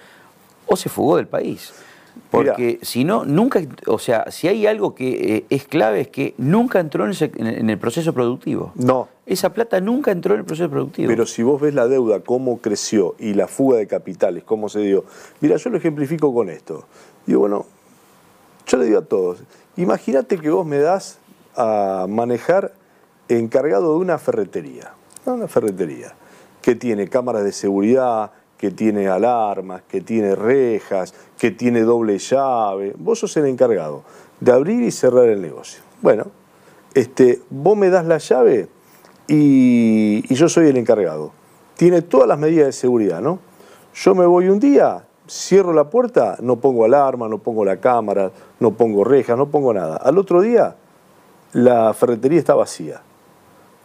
o 0.66 0.76
se 0.76 0.88
fugó 0.88 1.16
del 1.16 1.26
país. 1.26 1.72
Porque 2.30 2.78
si 2.82 3.04
no, 3.04 3.24
nunca, 3.24 3.62
o 3.86 3.98
sea, 3.98 4.30
si 4.30 4.48
hay 4.48 4.66
algo 4.66 4.94
que 4.94 5.36
eh, 5.36 5.44
es 5.50 5.64
clave 5.64 6.02
es 6.02 6.08
que 6.08 6.34
nunca 6.36 6.80
entró 6.80 7.06
en, 7.06 7.70
el 7.70 7.78
proceso 7.78 8.12
productivo. 8.12 8.72
No. 8.74 9.08
Esa 9.28 9.52
plata 9.52 9.78
nunca 9.78 10.10
entró 10.10 10.32
en 10.32 10.40
el 10.40 10.46
proceso 10.46 10.70
productivo. 10.70 11.06
Pero 11.06 11.26
si 11.26 11.42
vos 11.42 11.60
ves 11.60 11.74
la 11.74 11.86
deuda, 11.86 12.20
cómo 12.20 12.58
creció 12.62 13.14
y 13.18 13.34
la 13.34 13.46
fuga 13.46 13.76
de 13.76 13.86
capitales, 13.86 14.42
cómo 14.42 14.70
se 14.70 14.80
dio. 14.80 15.04
Mira, 15.42 15.56
yo 15.56 15.68
lo 15.68 15.76
ejemplifico 15.76 16.32
con 16.32 16.48
esto. 16.48 16.86
Digo, 17.26 17.40
bueno, 17.40 17.66
yo 18.66 18.78
le 18.78 18.86
digo 18.86 19.00
a 19.00 19.04
todos, 19.04 19.42
imagínate 19.76 20.38
que 20.38 20.48
vos 20.48 20.64
me 20.64 20.78
das 20.78 21.18
a 21.56 22.06
manejar 22.08 22.72
encargado 23.28 23.92
de 23.92 23.98
una 23.98 24.16
ferretería. 24.16 24.94
Una 25.26 25.46
ferretería 25.46 26.14
que 26.62 26.74
tiene 26.74 27.06
cámaras 27.08 27.44
de 27.44 27.52
seguridad, 27.52 28.30
que 28.56 28.70
tiene 28.70 29.08
alarmas, 29.08 29.82
que 29.82 30.00
tiene 30.00 30.36
rejas, 30.36 31.12
que 31.36 31.50
tiene 31.50 31.82
doble 31.82 32.18
llave. 32.18 32.94
Vos 32.96 33.18
sos 33.18 33.36
el 33.36 33.44
encargado 33.44 34.04
de 34.40 34.52
abrir 34.52 34.82
y 34.82 34.90
cerrar 34.90 35.28
el 35.28 35.42
negocio. 35.42 35.82
Bueno, 36.00 36.28
este, 36.94 37.42
vos 37.50 37.76
me 37.76 37.90
das 37.90 38.06
la 38.06 38.16
llave 38.16 38.68
y, 39.28 40.34
yo 40.34 40.48
soy 40.48 40.68
el 40.68 40.76
encargado. 40.78 41.32
Tiene 41.76 42.02
todas 42.02 42.26
las 42.26 42.38
medidas 42.38 42.66
de 42.66 42.72
seguridad, 42.72 43.20
¿no? 43.20 43.38
Yo 43.94 44.14
me 44.14 44.26
voy 44.26 44.48
un 44.48 44.58
día, 44.58 45.04
cierro 45.28 45.72
la 45.72 45.90
puerta, 45.90 46.38
no 46.40 46.56
pongo 46.56 46.84
alarma, 46.84 47.28
no 47.28 47.38
pongo 47.38 47.64
la 47.64 47.78
cámara, 47.78 48.32
no 48.58 48.72
pongo 48.72 49.04
rejas, 49.04 49.36
no 49.36 49.48
pongo 49.48 49.72
nada. 49.74 49.96
Al 49.96 50.18
otro 50.18 50.40
día, 50.40 50.76
la 51.52 51.92
ferretería 51.94 52.38
está 52.38 52.54
vacía. 52.54 53.02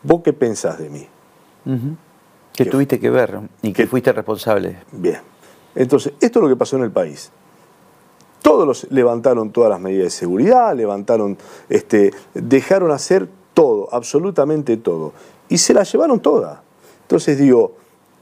¿Vos 0.01 0.21
qué 0.23 0.33
pensás 0.33 0.79
de 0.79 0.89
mí? 0.89 1.07
Que 2.53 2.65
tuviste 2.65 2.99
que 2.99 3.09
ver 3.09 3.39
y 3.61 3.73
que, 3.73 3.87
fuiste 3.87 4.11
responsable. 4.11 4.77
Bien. 4.91 5.19
Entonces, 5.75 6.13
esto 6.19 6.39
es 6.39 6.43
lo 6.43 6.49
que 6.49 6.55
pasó 6.55 6.77
en 6.77 6.83
el 6.83 6.91
país. 6.91 7.31
Todos 8.41 8.67
los 8.67 8.91
levantaron 8.91 9.51
todas 9.51 9.69
las 9.69 9.79
medidas 9.79 10.05
de 10.05 10.09
seguridad, 10.11 10.75
levantaron, 10.75 11.37
este, 11.69 12.13
dejaron 12.33 12.91
hacer 12.91 13.29
todo, 13.53 13.87
absolutamente 13.91 14.77
todo. 14.77 15.13
Y 15.49 15.57
se 15.57 15.73
la 15.73 15.83
llevaron 15.83 16.19
toda. 16.19 16.63
Entonces 17.01 17.37
digo, 17.37 17.75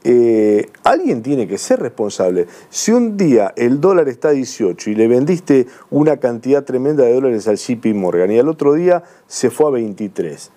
eh, 0.04 0.70
alguien 0.84 1.22
tiene 1.22 1.46
que 1.46 1.58
ser 1.58 1.80
responsable. 1.80 2.46
Si 2.70 2.92
un 2.92 3.16
día 3.16 3.52
el 3.56 3.80
dólar 3.80 4.08
está 4.08 4.28
a 4.28 4.32
18 4.32 4.90
y 4.90 4.94
le 4.94 5.08
vendiste 5.08 5.66
una 5.90 6.18
cantidad 6.18 6.64
tremenda 6.64 7.04
de 7.04 7.14
dólares 7.14 7.48
al 7.48 7.56
JP 7.56 7.86
Morgan 7.94 8.30
y 8.30 8.38
al 8.38 8.48
otro 8.48 8.74
día 8.74 9.02
se 9.26 9.50
fue 9.50 9.66
a 9.66 9.70
23, 9.70 10.50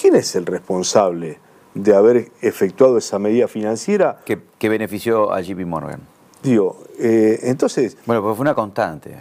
¿quién 0.00 0.16
es 0.16 0.34
el 0.34 0.46
responsable? 0.46 1.38
de 1.74 1.94
haber 1.94 2.30
efectuado 2.40 2.98
esa 2.98 3.18
medida 3.18 3.48
financiera. 3.48 4.18
Que, 4.24 4.68
benefició 4.68 5.32
a 5.32 5.40
JP 5.40 5.66
Morgan. 5.66 6.00
Digo, 6.42 6.76
eh, 6.98 7.38
entonces... 7.42 7.96
Bueno, 8.04 8.22
pero 8.22 8.34
fue 8.34 8.42
una 8.42 8.54
constante. 8.54 9.16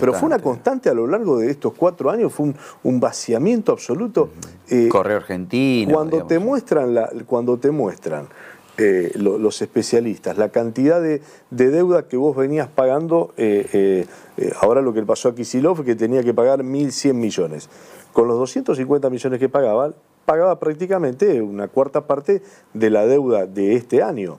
Pero 0.00 0.14
fue 0.14 0.26
una 0.26 0.40
constante 0.40 0.88
a 0.88 0.94
lo 0.94 1.06
largo 1.06 1.38
de 1.38 1.50
estos 1.50 1.72
cuatro 1.74 2.10
años, 2.10 2.32
fue 2.32 2.52
un, 2.82 3.00
vaciamiento 3.00 3.72
absoluto. 3.72 4.30
Eh, 4.68 4.88
Correo 4.88 5.18
argentino. 5.18 5.94
Cuando 5.94 6.24
te 6.24 6.38
muestran, 6.38 6.94
la, 6.94 7.10
cuando 7.26 7.58
te 7.58 7.70
muestran 7.70 8.26
eh, 8.76 9.12
los 9.14 9.62
especialistas 9.62 10.36
la 10.36 10.48
cantidad 10.48 11.00
de, 11.00 11.22
deuda 11.50 12.08
que 12.08 12.16
vos 12.16 12.36
venías 12.36 12.66
pagando, 12.68 13.32
ahora 14.60 14.82
lo 14.82 14.92
que 14.92 15.02
pasó 15.02 15.28
a 15.28 15.34
Kisilov, 15.34 15.84
que 15.84 15.94
tenía 15.94 16.24
que 16.24 16.34
pagar 16.34 16.60
1.100 16.64 17.14
millones. 17.14 17.68
Con 18.12 18.26
los 18.26 18.36
250 18.38 19.10
millones 19.10 19.38
que 19.38 19.48
pagaba, 19.48 19.92
pagaba 20.24 20.58
prácticamente 20.58 21.40
una 21.40 21.68
cuarta 21.68 22.06
parte 22.06 22.42
de 22.72 22.90
la 22.90 23.06
deuda 23.06 23.46
de 23.46 23.74
este 23.76 24.02
año. 24.02 24.38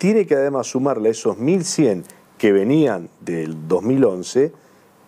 Tiene 0.00 0.26
que 0.26 0.34
además 0.34 0.66
sumarle 0.66 1.10
esos 1.10 1.36
1.100 1.36 2.04
que 2.38 2.52
venían 2.52 3.10
del 3.20 3.68
2011, 3.68 4.50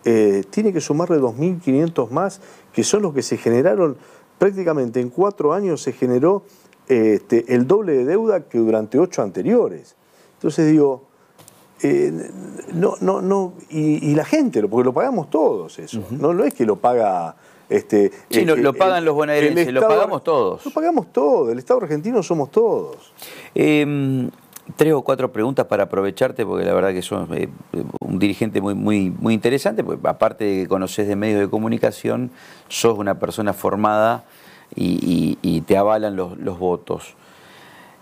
eh, 0.05 0.43
tiene 0.51 0.71
que 0.71 0.79
sumarle 0.79 1.17
2.500 1.17 2.11
más, 2.11 2.39
que 2.71 2.83
son 2.83 3.01
los 3.01 3.11
que 3.11 3.23
se 3.23 3.37
generaron 3.37 3.97
prácticamente 4.37 4.99
en 4.99 5.09
cuatro 5.09 5.51
años, 5.51 5.81
se 5.81 5.93
generó 5.93 6.43
este, 6.87 7.55
el 7.55 7.65
doble 7.65 7.93
de 7.93 8.05
deuda 8.05 8.41
que 8.41 8.59
durante 8.59 8.99
ocho 8.99 9.23
anteriores. 9.23 9.95
Entonces 10.35 10.69
digo, 10.69 11.05
eh, 11.81 12.29
no, 12.75 12.93
no, 13.01 13.19
no, 13.19 13.53
y, 13.71 14.13
la 14.13 14.25
gente, 14.25 14.61
porque 14.67 14.85
lo 14.85 14.93
pagamos 14.93 15.31
todos 15.31 15.79
eso, 15.79 16.03
no, 16.11 16.35
no 16.35 16.43
es 16.43 16.53
que 16.53 16.67
lo 16.67 16.75
paga 16.75 17.35
este, 17.67 18.11
sí, 18.29 18.45
lo, 18.45 18.71
pagan 18.75 19.03
los 19.03 19.15
bonaerenses, 19.15 19.73
lo 19.73 19.87
pagamos 19.87 20.23
todos. 20.23 20.63
Lo 20.63 20.69
pagamos 20.69 21.11
todos, 21.11 21.51
el 21.51 21.57
Estado 21.57 21.81
argentino 21.81 22.21
somos 22.21 22.51
todos. 22.51 23.11
Em, 23.55 24.29
tres 24.75 24.93
o 24.93 25.01
cuatro 25.01 25.31
preguntas 25.31 25.65
para 25.65 25.83
aprovecharte, 25.83 26.45
porque 26.45 26.65
la 26.65 26.73
verdad 26.73 26.91
que 26.91 27.01
sos 27.01 27.29
eh, 27.31 27.49
un 27.99 28.19
dirigente 28.19 28.61
muy, 28.61 28.75
muy, 28.75 29.33
interesante, 29.33 29.83
porque 29.83 30.07
aparte 30.07 30.45
de 30.45 30.61
que 30.63 30.67
conoces 30.67 31.07
de 31.07 31.15
medios 31.15 31.39
de 31.39 31.49
comunicación, 31.49 32.31
sos 32.67 32.97
una 32.97 33.19
persona 33.19 33.53
formada 33.53 34.23
y, 34.75 35.61
te 35.67 35.77
avalan 35.77 36.15
los, 36.15 36.59
votos. 36.59 37.15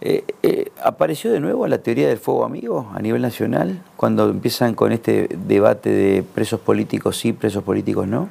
Eh, 0.02 0.24
eh, 0.42 0.72
¿Apareció 0.84 1.32
de 1.32 1.40
nuevo 1.40 1.68
la 1.68 1.78
teoría 1.80 2.08
del 2.08 2.18
fuego 2.18 2.44
amigo 2.44 2.90
a 2.94 3.02
nivel 3.02 3.22
nacional 3.22 3.84
cuando 3.98 4.30
empiezan 4.30 4.74
con 4.74 4.92
este 4.92 5.30
debate 5.46 5.92
de 5.92 6.24
presos 6.24 6.60
políticos 6.60 7.18
sí, 7.18 7.34
presos 7.34 7.64
políticos 7.64 8.08
no? 8.08 8.30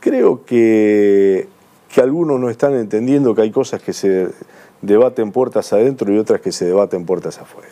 Creo 0.00 0.44
que, 0.44 1.48
algunos 2.00 2.38
no 2.38 2.50
están 2.50 2.74
entendiendo 2.74 3.34
que 3.34 3.42
hay 3.42 3.50
cosas 3.50 3.82
que 3.82 3.92
se 3.92 4.28
debaten 4.86 5.32
puertas 5.32 5.72
adentro 5.72 6.12
y 6.12 6.18
otras 6.18 6.40
que 6.40 6.52
se 6.52 6.64
debaten 6.64 7.04
puertas 7.04 7.38
afuera. 7.38 7.68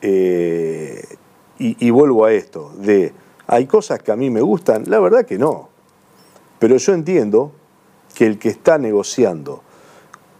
Eh, 0.00 1.04
y, 1.58 1.90
vuelvo 1.90 2.24
a 2.24 2.32
esto, 2.32 2.72
de 2.78 3.12
hay 3.46 3.66
cosas 3.66 4.00
que 4.00 4.12
a 4.12 4.16
mí 4.16 4.30
me 4.30 4.40
gustan, 4.40 4.84
la 4.86 5.00
verdad 5.00 5.26
que 5.26 5.38
no. 5.38 5.68
Pero 6.58 6.76
yo 6.76 6.94
entiendo 6.94 7.52
que 8.14 8.26
el 8.26 8.38
que 8.38 8.48
está 8.48 8.78
negociando 8.78 9.62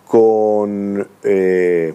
con, 0.06 1.08
eh, 1.24 1.94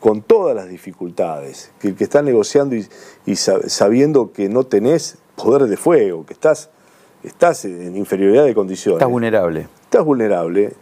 con 0.00 0.22
todas 0.22 0.54
las 0.54 0.68
dificultades, 0.68 1.72
que 1.80 1.88
el 1.88 1.94
que 1.94 2.04
está 2.04 2.22
negociando 2.22 2.76
y 2.76 3.36
sabiendo 3.36 4.32
que 4.32 4.48
no 4.48 4.64
tenés 4.64 5.18
poder 5.36 5.68
de 5.68 5.76
fuego, 5.76 6.26
que 6.26 6.34
estás 6.34 6.70
estás 7.22 7.64
en 7.64 7.96
inferioridad 7.96 8.44
de 8.44 8.54
condiciones. 8.54 8.98
Estás 8.98 9.10
vulnerable. 9.10 9.66
Estás 9.82 10.04
vulnerable. 10.04 10.72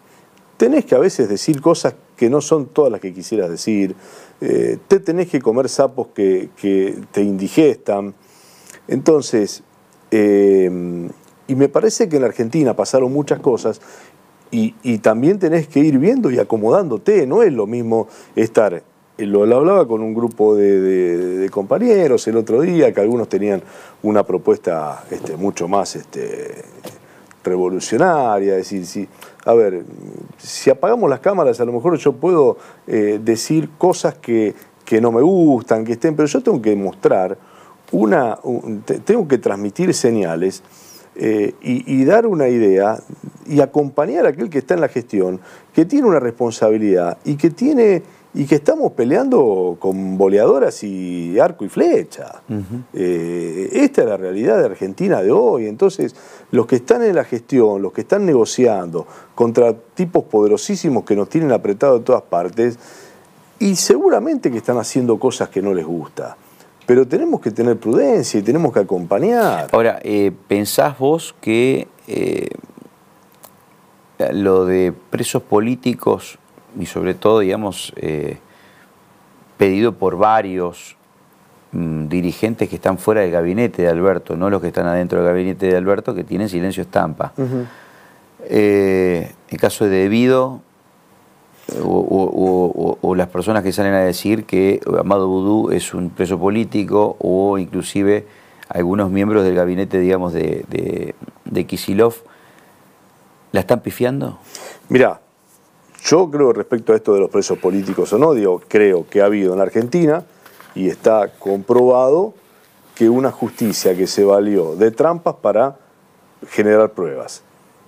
Tenés 0.60 0.84
que 0.84 0.94
a 0.94 0.98
veces 0.98 1.26
decir 1.26 1.62
cosas 1.62 1.94
que 2.18 2.28
no 2.28 2.42
son 2.42 2.66
todas 2.66 2.92
las 2.92 3.00
que 3.00 3.14
quisieras 3.14 3.48
decir. 3.48 3.96
Eh, 4.42 4.76
te 4.88 5.00
tenés 5.00 5.28
que 5.28 5.40
comer 5.40 5.70
sapos 5.70 6.08
que, 6.08 6.50
te 7.12 7.22
indigestan. 7.22 8.12
Entonces, 8.86 9.62
eh, 10.10 11.08
y 11.48 11.54
me 11.54 11.70
parece 11.70 12.10
que 12.10 12.16
en 12.16 12.22
la 12.22 12.28
Argentina 12.28 12.76
pasaron 12.76 13.10
muchas 13.10 13.40
cosas 13.40 13.80
y, 14.50 14.98
también 14.98 15.38
tenés 15.38 15.66
que 15.66 15.80
ir 15.80 15.96
viendo 15.96 16.30
y 16.30 16.38
acomodándote. 16.38 17.26
No 17.26 17.42
es 17.42 17.54
lo 17.54 17.66
mismo 17.66 18.08
estar 18.36 18.82
lo, 19.16 19.44
hablaba 19.44 19.88
con 19.88 20.02
un 20.02 20.12
grupo 20.12 20.56
de, 20.56 21.48
compañeros 21.50 22.28
el 22.28 22.36
otro 22.36 22.60
día, 22.60 22.92
que 22.92 23.00
algunos 23.00 23.30
tenían 23.30 23.62
una 24.02 24.24
propuesta 24.24 25.04
este, 25.10 25.38
mucho 25.38 25.68
más 25.68 25.96
este, 25.96 26.64
revolucionaria, 27.42 28.56
decir, 28.56 28.84
si, 28.84 29.08
a 29.44 29.54
ver, 29.54 29.84
si 30.38 30.70
apagamos 30.70 31.08
las 31.08 31.20
cámaras 31.20 31.60
a 31.60 31.64
lo 31.64 31.72
mejor 31.72 31.96
yo 31.96 32.12
puedo 32.12 32.58
eh, 32.86 33.18
decir 33.22 33.70
cosas 33.78 34.14
que, 34.14 34.54
que, 34.84 35.00
no 35.00 35.12
me 35.12 35.22
gustan, 35.22 35.84
que 35.84 35.92
estén, 35.92 36.14
pero 36.14 36.28
yo 36.28 36.42
tengo 36.42 36.60
que 36.60 36.76
mostrar 36.76 37.38
una, 37.92 38.38
tengo 39.04 39.26
que 39.26 39.38
transmitir 39.38 39.94
señales 39.94 40.62
eh, 41.16 41.54
y, 41.60 42.04
dar 42.04 42.26
una 42.26 42.48
idea 42.48 42.98
y 43.46 43.60
acompañar 43.60 44.26
a 44.26 44.28
aquel 44.30 44.48
que 44.48 44.58
está 44.58 44.74
en 44.74 44.80
la 44.80 44.88
gestión, 44.88 45.40
que 45.74 45.84
tiene 45.84 46.06
una 46.06 46.20
responsabilidad 46.20 47.18
y 47.24 47.36
que 47.36 47.50
tiene 47.50 48.02
y 48.32 48.44
que 48.44 48.56
estamos 48.56 48.92
peleando 48.92 49.76
con 49.80 50.16
boleadoras 50.16 50.84
y 50.84 51.38
arco 51.38 51.64
y 51.64 51.68
flecha. 51.68 52.42
Eh, 52.92 53.70
esta 53.72 54.02
es 54.02 54.08
la 54.08 54.16
realidad 54.16 54.58
de 54.58 54.66
Argentina 54.66 55.20
de 55.20 55.32
hoy. 55.32 55.66
Entonces, 55.66 56.14
los 56.52 56.66
que 56.66 56.76
están 56.76 57.02
en 57.02 57.16
la 57.16 57.24
gestión, 57.24 57.82
los 57.82 57.92
que 57.92 58.02
están 58.02 58.24
negociando 58.24 59.06
contra 59.34 59.74
tipos 59.74 60.24
poderosísimos 60.24 61.04
que 61.04 61.16
nos 61.16 61.28
tienen 61.28 61.50
apretado 61.50 61.98
de 61.98 62.04
todas 62.04 62.22
partes, 62.22 62.78
y 63.58 63.76
seguramente 63.76 64.50
que 64.50 64.58
están 64.58 64.78
haciendo 64.78 65.18
cosas 65.18 65.48
que 65.48 65.60
no 65.60 65.74
les 65.74 65.84
gusta 65.84 66.36
pero 66.90 67.06
tenemos 67.06 67.40
que 67.40 67.52
tener 67.52 67.78
prudencia 67.78 68.40
y 68.40 68.42
tenemos 68.42 68.72
que 68.72 68.80
acompañar. 68.80 69.68
Ahora, 69.70 70.00
eh, 70.02 70.32
¿pensás 70.48 70.98
vos 70.98 71.36
que 71.40 71.86
eh, 72.08 72.48
lo 74.32 74.64
de 74.64 74.92
presos 74.92 75.40
políticos, 75.40 76.39
y 76.78 76.86
sobre 76.86 77.14
todo, 77.14 77.40
digamos, 77.40 77.92
eh, 77.96 78.38
pedido 79.56 79.92
por 79.92 80.16
varios 80.16 80.96
mm, 81.72 82.08
dirigentes 82.08 82.68
que 82.68 82.76
están 82.76 82.98
fuera 82.98 83.22
del 83.22 83.30
gabinete 83.30 83.82
de 83.82 83.88
Alberto, 83.88 84.36
no 84.36 84.50
los 84.50 84.60
que 84.60 84.68
están 84.68 84.86
adentro 84.86 85.20
del 85.20 85.28
gabinete 85.28 85.66
de 85.66 85.76
Alberto, 85.76 86.14
que 86.14 86.24
tienen 86.24 86.48
silencio 86.48 86.82
estampa? 86.82 87.32
en 88.48 89.58
caso 89.58 89.84
de 89.84 89.90
debido, 89.90 90.62
o, 91.82 93.14
las 93.16 93.28
personas 93.28 93.62
que 93.62 93.72
salen 93.72 93.94
a 93.94 94.00
decir 94.00 94.44
que 94.44 94.80
Amado 94.98 95.28
Boudou 95.28 95.70
es 95.70 95.94
un 95.94 96.10
preso 96.10 96.38
político 96.38 97.16
o 97.18 97.58
inclusive 97.58 98.26
algunos 98.68 99.10
miembros 99.10 99.44
del 99.44 99.54
gabinete, 99.54 99.98
digamos, 99.98 100.32
de, 100.32 100.64
de, 100.68 101.14
de 101.44 101.66
Kisilov, 101.66 102.14
¿la 103.52 103.60
están 103.60 103.80
pifiando? 103.80 104.38
Mira, 104.88 105.20
yo 106.04 106.30
creo 106.30 106.52
respecto 106.52 106.92
a 106.92 106.96
esto 106.96 107.14
de 107.14 107.20
los 107.20 107.30
presos 107.30 107.58
políticos 107.58 108.12
o 108.12 108.18
no, 108.18 108.32
digo, 108.32 108.62
creo 108.68 109.06
que 109.08 109.22
ha 109.22 109.26
habido 109.26 109.54
en 109.54 109.60
Argentina 109.60 110.24
y 110.74 110.88
está 110.88 111.32
comprobado 111.38 112.34
que 112.94 113.08
una 113.08 113.30
justicia 113.30 113.96
que 113.96 114.06
se 114.06 114.24
valió 114.24 114.76
de 114.76 114.90
trampas 114.90 115.36
para 115.36 115.76
generar 116.48 116.90
pruebas. 116.90 117.42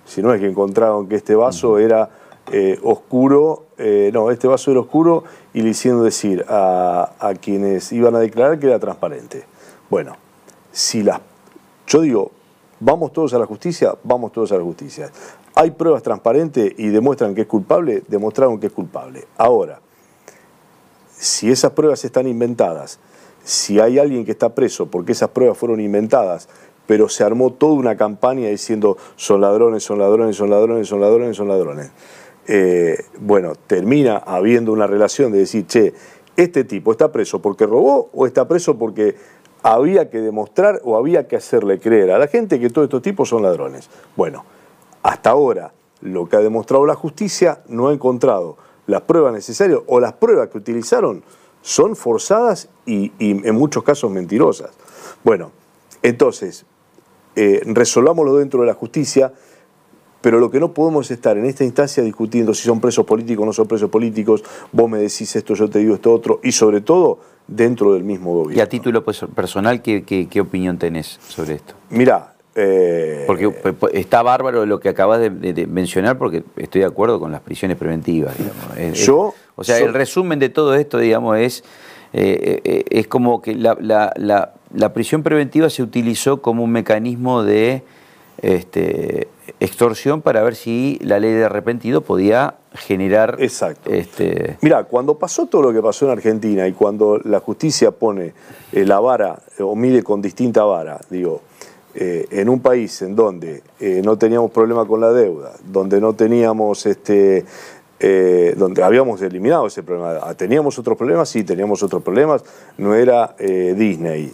Si 0.05 0.22
no 0.22 0.33
es 0.35 0.40
que 0.40 0.46
encontraron 0.46 1.09
que 1.09 1.16
este 1.16 1.35
vaso 1.35 1.79
era 1.79 2.11
eh, 2.51 2.79
oscuro, 2.83 3.66
eh, 3.79 4.11
no, 4.12 4.31
este 4.31 4.48
vaso 4.48 4.70
era 4.70 4.81
oscuro 4.81 5.25
y 5.55 5.62
le 5.62 5.70
hicieron 5.70 6.03
decir 6.03 6.44
a, 6.48 7.35
quienes 7.40 7.92
iban 7.92 8.14
a 8.16 8.18
declarar 8.18 8.59
que 8.59 8.66
era 8.66 8.79
transparente. 8.79 9.44
Bueno, 9.88 10.16
si 10.72 11.03
las, 11.03 11.20
yo 11.87 12.01
digo, 12.01 12.33
vamos 12.84 13.12
todos 13.12 13.32
a 13.34 13.38
la 13.38 13.46
justicia, 13.46 13.94
vamos 14.02 14.32
todos 14.32 14.50
a 14.52 14.58
la 14.58 14.64
justicia. 14.64 15.10
Hay 15.54 15.70
pruebas 15.70 16.02
transparentes 16.02 16.72
y 16.76 16.88
demuestran 16.88 17.34
que 17.34 17.42
es 17.42 17.46
culpable, 17.46 18.02
demostraron 18.08 18.58
que 18.58 18.66
es 18.66 18.72
culpable. 18.72 19.24
Ahora, 19.38 19.80
si 21.10 21.50
esas 21.50 21.72
pruebas 21.72 22.04
están 22.04 22.26
inventadas, 22.26 22.98
si 23.44 23.78
hay 23.78 23.98
alguien 23.98 24.24
que 24.24 24.32
está 24.32 24.54
preso 24.54 24.86
porque 24.86 25.12
esas 25.12 25.30
pruebas 25.30 25.56
fueron 25.56 25.80
inventadas, 25.80 26.48
pero 26.86 27.08
se 27.08 27.22
armó 27.22 27.52
toda 27.52 27.74
una 27.74 27.96
campaña 27.96 28.48
diciendo 28.48 28.96
son 29.14 29.40
ladrones, 29.40 29.84
son 29.84 30.00
ladrones, 30.00 30.36
son 30.36 30.50
ladrones, 30.50 30.88
son 30.88 31.00
ladrones, 31.00 31.36
son 31.36 31.48
ladrones. 31.48 31.90
Eh, 32.48 33.04
bueno, 33.20 33.52
termina 33.68 34.16
habiendo 34.16 34.72
una 34.72 34.88
relación 34.88 35.30
de 35.30 35.38
decir, 35.38 35.66
che, 35.66 35.94
este 36.36 36.64
tipo 36.64 36.90
está 36.90 37.12
preso 37.12 37.40
porque 37.40 37.66
robó 37.66 38.10
o 38.12 38.26
está 38.26 38.48
preso 38.48 38.76
porque 38.76 39.14
había 39.62 40.11
que 40.11 40.20
demostrar 40.20 40.81
o 40.85 40.96
había 40.96 41.29
que 41.29 41.37
hacerle 41.37 41.79
creer 41.79 42.11
a 42.11 42.18
la 42.18 42.27
gente 42.27 42.59
que 42.59 42.70
todos 42.70 42.87
estos 42.87 43.03
tipos 43.03 43.29
son 43.29 43.42
ladrones. 43.42 43.88
Bueno, 44.16 44.44
hasta 45.03 45.31
ahora 45.31 45.72
lo 46.01 46.29
que 46.29 46.37
ha 46.37 46.40
demostrado 46.40 46.87
la 46.87 46.94
justicia 46.94 47.62
no 47.68 47.88
ha 47.88 47.92
encontrado 47.92 48.57
las 48.87 49.03
pruebas 49.03 49.33
necesarias 49.33 49.81
o 49.87 50.01
las 50.01 50.14
pruebas 50.14 50.48
que 50.48 50.59
utilizaron 50.59 51.22
son 51.61 51.94
forzadas 51.94 52.68
y, 52.87 53.12
en 53.20 53.55
muchos 53.55 53.85
casos 53.85 54.11
mentirosas. 54.11 54.70
Bueno, 55.22 55.53
entonces, 56.03 56.66
eh, 57.37 57.62
resolvámoslo 57.64 58.37
dentro 58.37 58.61
de 58.62 58.66
la 58.66 58.75
justicia 58.75 59.33
pero 60.22 60.38
lo 60.38 60.51
que 60.51 60.61
no 60.61 60.72
podemos 60.72 61.11
estar 61.11 61.37
en 61.37 61.44
esta 61.44 61.64
instancia 61.64 62.03
discutiendo 62.03 62.55
si 62.55 62.62
son 62.62 62.81
presos 62.81 63.05
políticos 63.05 63.42
o 63.42 63.46
no 63.46 63.53
son 63.53 63.66
presos 63.66 63.90
políticos, 63.90 64.42
vos 64.70 64.88
me 64.88 64.98
decís 64.98 65.35
esto, 65.35 65.55
yo 65.55 65.68
te 65.68 65.81
digo 65.81 65.96
esto 65.96 66.14
otro, 66.14 66.40
y 66.44 66.53
sobre 66.53 66.81
todo 66.81 67.18
dentro 67.46 67.94
del 67.94 68.05
mismo 68.05 68.33
gobierno. 68.35 68.57
Y 68.57 68.61
a 68.61 68.68
título 68.68 69.05
personal, 69.05 69.83
¿qué, 69.83 70.02
qué, 70.05 70.40
opinión 70.40 70.78
tenés 70.78 71.18
sobre 71.28 71.55
esto? 71.55 71.74
Mirá, 71.90 72.33
eh, 72.55 73.24
porque 73.26 73.52
está 73.92 74.22
bárbaro 74.22 74.66
lo 74.66 74.81
que 74.81 74.88
acabas 74.88 75.20
de, 75.20 75.66
mencionar, 75.66 76.18
porque 76.18 76.44
estoy 76.57 76.83
de 76.83 76.87
acuerdo 76.87 77.18
con 77.18 77.33
las 77.33 77.40
prisiones 77.40 77.76
preventivas. 77.76 78.35
yo, 78.94 79.35
o 79.57 79.64
sea, 79.64 79.78
el 79.78 79.94
resumen 79.94 80.38
de 80.38 80.48
todo 80.48 80.74
esto, 80.74 80.98
digamos, 80.98 81.38
es, 81.38 81.64
eh, 82.12 82.61
eh, 82.64 82.85
es 82.90 83.07
como 83.07 83.40
que 83.40 83.55
la, 83.55 83.76
la, 83.81 84.52
la, 84.74 84.92
prisión 84.92 85.22
preventiva 85.22 85.70
se 85.70 85.83
utilizó 85.83 86.42
como 86.42 86.62
un 86.64 86.70
mecanismo 86.70 87.42
de 87.42 87.83
este, 88.42 89.28
extorsión 89.61 90.22
para 90.22 90.42
ver 90.42 90.55
si 90.55 90.98
la 91.02 91.18
ley 91.18 91.33
de 91.33 91.44
arrepentido 91.44 92.02
podía 92.02 92.55
generar... 92.74 93.37
Exacto. 93.38 93.90
Este... 93.90 94.57
Mira, 94.61 94.85
cuando 94.85 95.18
pasó 95.18 95.46
todo 95.46 95.62
lo 95.62 95.72
que 95.72 95.83
pasó 95.83 96.07
en 96.07 96.12
Argentina 96.12 96.66
y 96.66 96.72
cuando 96.72 97.20
la 97.24 97.40
justicia 97.40 97.90
pone 97.90 98.33
eh, 98.72 98.85
la 98.85 99.00
vara 99.00 99.38
o 99.61 99.74
mide 99.76 100.02
con 100.02 100.22
distinta 100.22 100.64
vara, 100.64 101.00
digo, 101.11 101.42
eh, 101.94 102.26
en 102.31 102.48
un 102.48 102.61
país 102.61 103.02
en 103.02 103.14
donde 103.14 103.62
eh, 103.78 104.00
no 104.05 104.16
teníamos 104.16 104.50
problema 104.50 104.87
con 104.87 105.00
la 105.00 105.12
deuda, 105.12 105.52
donde 105.64 106.00
no 106.00 106.14
teníamos 106.14 106.87
este, 106.87 107.44
donde 108.57 108.83
habíamos 108.83 109.22
eliminado 109.22 109.68
ese 109.68 109.85
problema. 109.85 110.18
Ah, 110.22 110.35
¿Teníamos 110.35 110.76
otros 110.76 110.98
problemas? 110.98 111.28
Sí, 111.28 111.44
teníamos 111.44 111.85
otros 111.85 112.02
problemas. 112.02 112.42
No 112.76 112.96
era 112.96 113.37
Disney. 113.38 114.33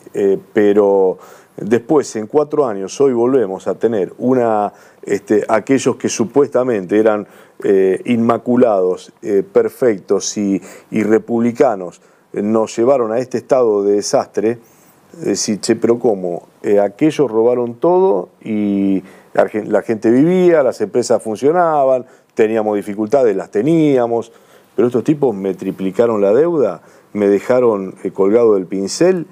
pero 0.54 1.18
Después, 1.60 2.14
en 2.14 2.28
cuatro 2.28 2.66
años, 2.66 3.00
hoy 3.00 3.12
volvemos 3.12 3.66
a 3.66 3.74
tener 3.74 4.12
una, 4.18 4.72
este, 5.02 5.44
aquellos 5.48 5.96
que 5.96 6.08
supuestamente 6.08 6.98
eran 6.98 7.26
eh, 7.64 8.00
inmaculados, 8.04 9.12
eh, 9.22 9.42
perfectos 9.42 10.36
y, 10.38 10.60
republicanos, 10.90 12.00
eh, 12.32 12.42
nos 12.42 12.76
llevaron 12.76 13.10
a 13.10 13.18
este 13.18 13.38
estado 13.38 13.82
de 13.82 13.94
desastre. 13.94 14.58
Decir, 15.12 15.58
che, 15.60 15.74
pero 15.74 15.98
¿cómo? 15.98 16.46
aquellos 16.80 17.30
robaron 17.30 17.74
todo 17.76 18.28
y 18.44 19.02
la 19.32 19.82
gente 19.82 20.10
vivía, 20.10 20.62
las 20.62 20.80
empresas 20.80 21.20
funcionaban, 21.22 22.04
teníamos 22.34 22.76
dificultades, 22.76 23.34
las 23.34 23.50
teníamos, 23.50 24.30
pero 24.76 24.86
estos 24.86 25.02
tipos 25.02 25.34
me 25.34 25.54
triplicaron 25.54 26.20
la 26.20 26.32
deuda, 26.32 26.82
me 27.14 27.26
dejaron 27.26 27.94
colgado 28.12 28.54
del 28.54 28.66
pincel 28.66 29.26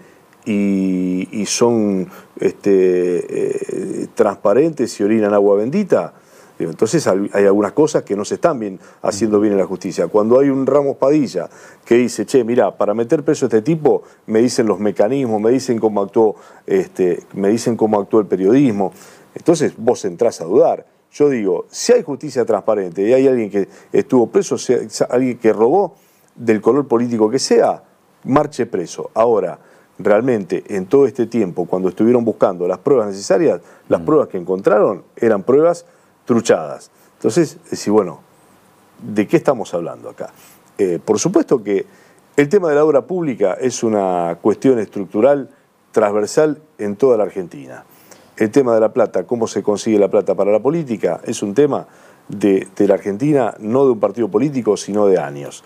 y, 0.46 1.44
son 1.46 2.08
este, 2.38 4.02
eh, 4.02 4.06
transparentes 4.14 4.98
y 5.00 5.04
orinan 5.04 5.34
agua 5.34 5.56
bendita, 5.56 6.14
entonces 6.58 7.06
hay 7.06 7.44
algunas 7.44 7.72
cosas 7.72 8.02
que 8.02 8.16
no 8.16 8.24
se 8.24 8.36
están 8.36 8.58
bien, 8.58 8.80
haciendo 9.02 9.40
bien 9.40 9.52
en 9.52 9.58
la 9.58 9.66
justicia. 9.66 10.06
Cuando 10.08 10.38
hay 10.38 10.48
un 10.48 10.66
Ramos 10.66 10.96
Padilla 10.96 11.50
que 11.84 11.96
dice, 11.96 12.24
che, 12.24 12.44
mira, 12.44 12.76
para 12.76 12.94
meter 12.94 13.22
preso 13.24 13.44
a 13.44 13.48
este 13.48 13.60
tipo, 13.60 14.02
me 14.26 14.40
dicen 14.40 14.66
los 14.66 14.78
mecanismos, 14.78 15.40
me 15.40 15.50
dicen 15.50 15.78
cómo 15.78 16.00
actuó, 16.00 16.36
este, 16.66 17.24
me 17.34 17.48
dicen 17.50 17.76
cómo 17.76 18.00
actuó 18.00 18.20
el 18.20 18.26
periodismo. 18.26 18.92
Entonces 19.34 19.74
vos 19.76 20.04
entrás 20.06 20.40
a 20.40 20.44
dudar. 20.44 20.86
Yo 21.12 21.28
digo, 21.28 21.66
si 21.70 21.92
hay 21.92 22.02
justicia 22.02 22.44
transparente 22.44 23.06
y 23.06 23.12
hay 23.12 23.26
alguien 23.26 23.50
que 23.50 23.68
estuvo 23.92 24.26
preso, 24.28 24.56
alguien 25.10 25.38
que 25.38 25.52
robó, 25.52 25.94
del 26.34 26.60
color 26.60 26.86
político 26.86 27.30
que 27.30 27.38
sea, 27.38 27.82
marche 28.24 28.66
preso. 28.66 29.10
Ahora, 29.14 29.58
realmente 29.98 30.64
en 30.68 30.86
todo 30.86 31.06
este 31.06 31.26
tiempo, 31.26 31.66
cuando 31.66 31.88
estuvieron 31.88 32.24
buscando 32.24 32.68
las 32.68 32.78
pruebas 32.78 33.08
necesarias, 33.08 33.60
las 33.88 34.00
mm. 34.00 34.04
pruebas 34.04 34.28
que 34.28 34.38
encontraron 34.38 35.04
eran 35.16 35.42
pruebas 35.42 35.86
truchadas. 36.24 36.90
Entonces, 37.14 37.58
decir, 37.70 37.92
bueno, 37.92 38.20
¿de 39.00 39.26
qué 39.26 39.36
estamos 39.36 39.72
hablando 39.74 40.10
acá? 40.10 40.30
Eh, 40.78 40.98
por 41.02 41.18
supuesto 41.18 41.62
que 41.62 41.86
el 42.36 42.48
tema 42.48 42.68
de 42.68 42.74
la 42.74 42.84
obra 42.84 43.02
pública 43.02 43.54
es 43.54 43.82
una 43.82 44.38
cuestión 44.42 44.78
estructural 44.78 45.48
transversal 45.92 46.60
en 46.76 46.96
toda 46.96 47.16
la 47.16 47.24
Argentina. 47.24 47.84
El 48.36 48.50
tema 48.50 48.74
de 48.74 48.80
la 48.80 48.92
plata, 48.92 49.26
cómo 49.26 49.46
se 49.46 49.62
consigue 49.62 49.98
la 49.98 50.10
plata 50.10 50.34
para 50.34 50.52
la 50.52 50.60
política, 50.60 51.20
es 51.24 51.42
un 51.42 51.54
tema 51.54 51.86
de, 52.28 52.68
de 52.76 52.88
la 52.88 52.94
Argentina, 52.94 53.54
no 53.58 53.86
de 53.86 53.92
un 53.92 54.00
partido 54.00 54.28
político, 54.28 54.76
sino 54.76 55.06
de 55.06 55.18
años. 55.18 55.64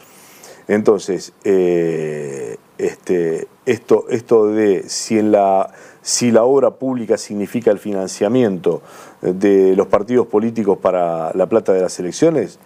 Entonces, 0.68 1.33
eh, 1.44 2.57
este, 2.79 3.49
esto, 3.66 4.07
esto 4.09 4.46
de 4.46 4.88
si, 4.88 5.20
la, 5.23 5.73
si 6.03 6.31
la 6.31 6.44
obra 6.44 6.70
pública 6.73 7.18
significa 7.18 7.70
el 7.70 7.79
financiamiento 7.79 8.83
de 9.20 9.77
los 9.77 9.87
partidos 9.88 10.27
políticos 10.27 10.79
para 10.79 11.33
la 11.35 11.46
plata 11.49 11.73
de 11.73 11.83
las 11.83 11.99
elecciones, 11.99 12.59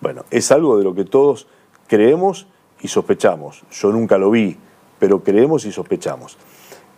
bueno, 0.00 0.24
es 0.30 0.50
algo 0.50 0.78
de 0.78 0.84
lo 0.84 0.94
que 0.94 1.04
todos 1.04 1.46
creemos 1.86 2.46
y 2.80 2.88
sospechamos. 2.88 3.64
Yo 3.70 3.92
nunca 3.92 4.18
lo 4.18 4.30
vi, 4.30 4.56
pero 4.98 5.22
creemos 5.22 5.64
y 5.66 5.72
sospechamos. 5.72 6.38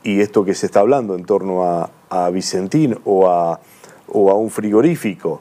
Y 0.05 0.21
esto 0.21 0.45
que 0.45 0.55
se 0.55 0.67
está 0.67 0.81
hablando 0.81 1.15
en 1.15 1.25
torno 1.25 1.65
a, 1.65 1.91
Vicentín 2.31 2.99
o 3.05 3.29
a, 3.29 3.61
o 4.09 4.31
a 4.31 4.35
un 4.35 4.51
frigorífico, 4.51 5.41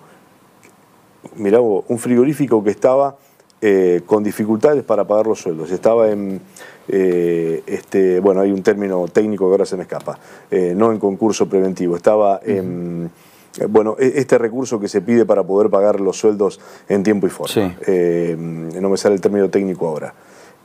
mirá 1.36 1.60
un 1.60 2.00
frigorífico 2.00 2.64
que 2.64 2.70
estaba 2.70 3.18
eh, 3.64 4.02
con 4.08 4.24
dificultades 4.24 4.84
para 4.84 5.06
pagar 5.06 5.28
los 5.28 5.40
sueldos. 5.40 5.72
Estaba 5.72 6.10
en, 6.10 6.42
eh, 6.88 7.62
este, 7.68 8.20
bueno, 8.20 8.42
hay 8.42 8.52
un 8.52 8.64
término 8.64 9.06
técnico 9.08 9.46
que 9.46 9.52
ahora 9.52 9.66
se 9.68 9.78
me 9.78 9.84
escapa, 9.84 10.18
eh, 10.50 10.74
no 10.76 10.92
en 10.92 10.98
concurso 10.98 11.48
preventivo, 11.48 11.96
estaba 11.96 12.40
en, 12.44 13.12
bueno, 13.70 13.98
e, 14.00 14.14
este 14.16 14.40
recurso 14.40 14.80
que 14.80 14.88
se 14.88 15.02
pide 15.02 15.26
para 15.26 15.44
poder 15.44 15.70
pagar 15.70 16.02
los 16.02 16.18
sueldos 16.18 16.60
en 16.90 17.04
tiempo 17.04 17.28
y 17.28 17.30
forma. 17.30 17.76
no 17.86 18.90
me 18.90 18.98
sale 18.98 19.14
el 19.14 19.22
término 19.22 19.48
técnico 19.52 19.88
ahora. 19.88 20.16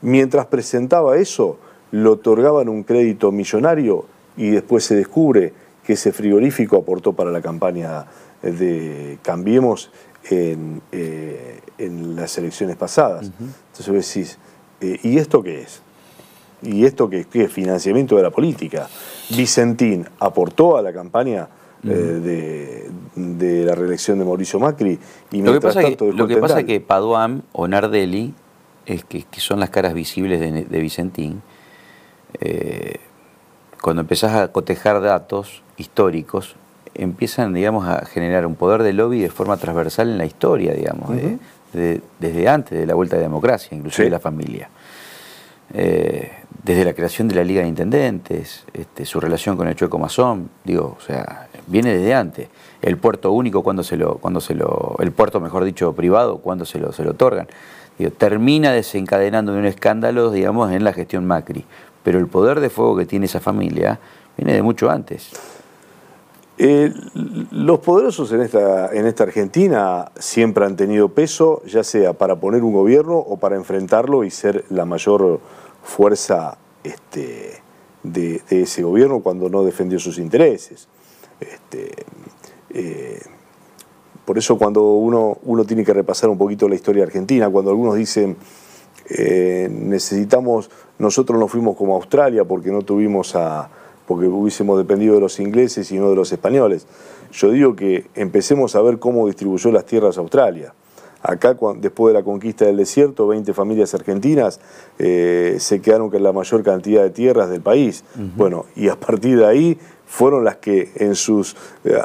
Mientras 0.01 0.47
presentaba 0.47 1.17
eso, 1.17 1.59
le 1.91 2.09
otorgaban 2.09 2.67
un 2.67 2.81
crédito 2.81 3.31
millonario 3.31 4.05
y 4.37 4.49
después 4.49 4.83
se 4.83 4.95
descubre 4.95 5.53
que 5.85 5.93
ese 5.93 6.11
frigorífico 6.11 6.77
aportó 6.77 7.13
para 7.13 7.29
la 7.29 7.41
campaña 7.41 8.07
de 8.41 9.19
Cambiemos 9.21 9.91
en, 10.31 10.81
en 11.77 12.15
las 12.15 12.37
elecciones 12.37 12.75
pasadas. 12.75 13.31
Entonces 13.39 13.87
vos 13.87 14.13
decís, 14.13 14.37
eh, 14.81 14.99
¿y 15.03 15.17
esto 15.17 15.41
qué 15.43 15.61
es? 15.61 15.81
¿Y 16.61 16.85
esto 16.85 17.09
qué, 17.09 17.27
es? 17.31 17.51
Financiamiento 17.51 18.15
de 18.15 18.23
la 18.23 18.31
política. 18.31 18.87
Vicentín 19.29 20.07
aportó 20.19 20.77
a 20.77 20.81
la 20.81 20.91
campaña 20.91 21.47
eh, 21.83 22.89
de, 23.15 23.65
la 23.65 23.75
reelección 23.75 24.17
de 24.17 24.25
Mauricio 24.25 24.59
Macri 24.59 24.99
y 25.31 25.41
lo 25.41 25.53
que 25.53 25.61
pasa 25.61 25.81
tanto 25.81 26.11
Lo 26.11 26.27
que 26.27 26.37
pasa 26.37 26.59
es 26.59 26.65
que 26.65 26.79
Paduan 26.79 27.43
o 27.51 27.67
Nardelli, 27.67 28.33
es 28.85 29.03
que, 29.03 29.25
son 29.37 29.59
las 29.59 29.69
caras 29.69 29.93
visibles 29.93 30.39
de, 30.39 30.79
Vicentín, 30.79 31.41
eh, 32.39 32.99
cuando 33.81 34.01
empezás 34.01 34.33
a 34.33 34.51
cotejar 34.51 35.01
datos 35.01 35.61
históricos, 35.77 36.55
empiezan, 36.95 37.53
digamos, 37.53 37.85
a 37.87 38.05
generar 38.05 38.45
un 38.45 38.55
poder 38.55 38.83
de 38.83 38.93
lobby 38.93 39.21
de 39.21 39.29
forma 39.29 39.57
transversal 39.57 40.09
en 40.09 40.17
la 40.17 40.25
historia, 40.25 40.73
digamos, 40.73 41.11
desde 41.73 42.47
antes 42.47 42.77
de 42.79 42.85
la 42.85 42.95
vuelta 42.95 43.15
de 43.15 43.23
democracia, 43.23 43.75
inclusive 43.75 44.05
de 44.05 44.11
la 44.11 44.19
familia. 44.19 44.69
Eh, 45.73 46.31
desde 46.63 46.85
la 46.85 46.93
creación 46.93 47.27
de 47.27 47.35
la 47.35 47.43
Liga 47.43 47.61
de 47.61 47.67
Intendentes, 47.67 48.65
este, 48.73 49.05
su 49.05 49.19
relación 49.19 49.57
con 49.57 49.67
el 49.67 49.75
Chueco 49.75 49.99
Mazón, 49.99 50.49
digo, 50.63 50.95
o 50.97 51.01
sea, 51.01 51.47
viene 51.67 51.95
desde 51.95 52.13
antes. 52.13 52.49
El 52.81 52.97
puerto 52.97 53.31
único, 53.31 53.63
cuando 53.63 53.83
se 53.83 53.97
lo, 53.97 54.17
cuando 54.17 54.41
se 54.41 54.53
lo, 54.53 54.95
el 54.99 55.11
puerto, 55.11 55.39
mejor 55.39 55.63
dicho, 55.63 55.93
privado, 55.93 56.37
cuando 56.37 56.65
se 56.65 56.79
lo, 56.79 56.91
se 56.91 57.03
lo 57.03 57.11
otorgan. 57.11 57.47
Digo, 57.97 58.11
termina 58.11 58.71
desencadenando 58.71 59.53
un 59.53 59.65
escándalo, 59.65 60.31
digamos, 60.31 60.71
en 60.71 60.83
la 60.83 60.93
gestión 60.93 61.25
Macri. 61.25 61.65
Pero 62.03 62.19
el 62.19 62.27
poder 62.27 62.59
de 62.59 62.69
fuego 62.69 62.95
que 62.95 63.05
tiene 63.05 63.25
esa 63.25 63.39
familia 63.39 63.99
viene 64.37 64.53
de 64.53 64.61
mucho 64.61 64.89
antes. 64.89 65.31
Eh, 66.59 66.91
los 67.51 67.79
poderosos 67.79 68.31
en 68.31 68.41
esta, 68.41 68.91
en 68.91 69.05
esta 69.05 69.23
Argentina 69.23 70.11
siempre 70.17 70.65
han 70.65 70.75
tenido 70.75 71.09
peso, 71.09 71.61
ya 71.65 71.83
sea 71.83 72.13
para 72.13 72.35
poner 72.37 72.63
un 72.63 72.73
gobierno 72.73 73.17
o 73.17 73.37
para 73.37 73.55
enfrentarlo 73.55 74.23
y 74.23 74.31
ser 74.31 74.65
la 74.69 74.85
mayor 74.85 75.39
fuerza 75.83 76.57
este, 76.83 77.61
de, 78.01 78.41
ese 78.49 78.81
gobierno 78.81 79.19
cuando 79.19 79.49
no 79.49 79.63
defendió 79.63 79.99
sus 79.99 80.17
intereses. 80.17 80.87
Este, 81.39 81.91
eh, 82.71 83.21
por 84.25 84.37
eso 84.37 84.57
cuando 84.57 84.93
uno, 84.93 85.37
uno 85.43 85.63
tiene 85.63 85.85
que 85.85 85.93
repasar 85.93 86.29
un 86.29 86.37
poquito 86.37 86.67
la 86.67 86.75
historia 86.75 87.03
argentina, 87.03 87.49
cuando 87.49 87.69
algunos 87.69 87.95
dicen 87.95 88.35
eh, 89.09 89.69
necesitamos, 89.71 90.69
nosotros 90.99 91.39
nos 91.39 91.51
fuimos 91.51 91.77
como 91.77 91.95
Australia 91.95 92.43
porque 92.43 92.71
no 92.71 92.81
tuvimos 92.81 93.35
a 93.35 93.69
porque 94.07 94.27
hubiésemos 94.27 94.77
dependido 94.77 95.15
de 95.15 95.21
los 95.21 95.39
ingleses 95.39 95.91
y 95.91 95.99
no 95.99 96.09
de 96.09 96.15
los 96.15 96.31
españoles. 96.31 96.87
Yo 97.31 97.51
digo 97.51 97.75
que 97.75 98.07
empecemos 98.15 98.75
a 98.75 98.81
ver 98.81 98.97
cómo 98.99 99.27
distribuyó 99.27 99.71
las 99.71 99.85
tierras 99.85 100.17
Australia. 100.17 100.73
Acá, 101.21 101.57
después 101.77 102.13
de 102.13 102.19
la 102.19 102.23
conquista 102.23 102.65
del 102.65 102.77
desierto, 102.77 103.27
20 103.27 103.53
familias 103.53 103.93
argentinas 103.93 104.59
eh, 104.99 105.57
se 105.59 105.81
quedaron 105.81 106.09
con 106.09 106.21
la 106.21 106.31
mayor 106.31 106.63
cantidad 106.63 107.03
de 107.03 107.09
tierras 107.09 107.49
del 107.49 107.61
país. 107.61 108.03
Bueno, 108.35 108.65
y 108.75 108.89
a 108.89 108.95
partir 108.95 109.37
de 109.37 109.45
ahí 109.45 109.79
fueron 110.07 110.45
las 110.45 110.55
que 110.57 110.91
en 110.95 111.15
sus, 111.15 111.55
eh, 111.83 111.99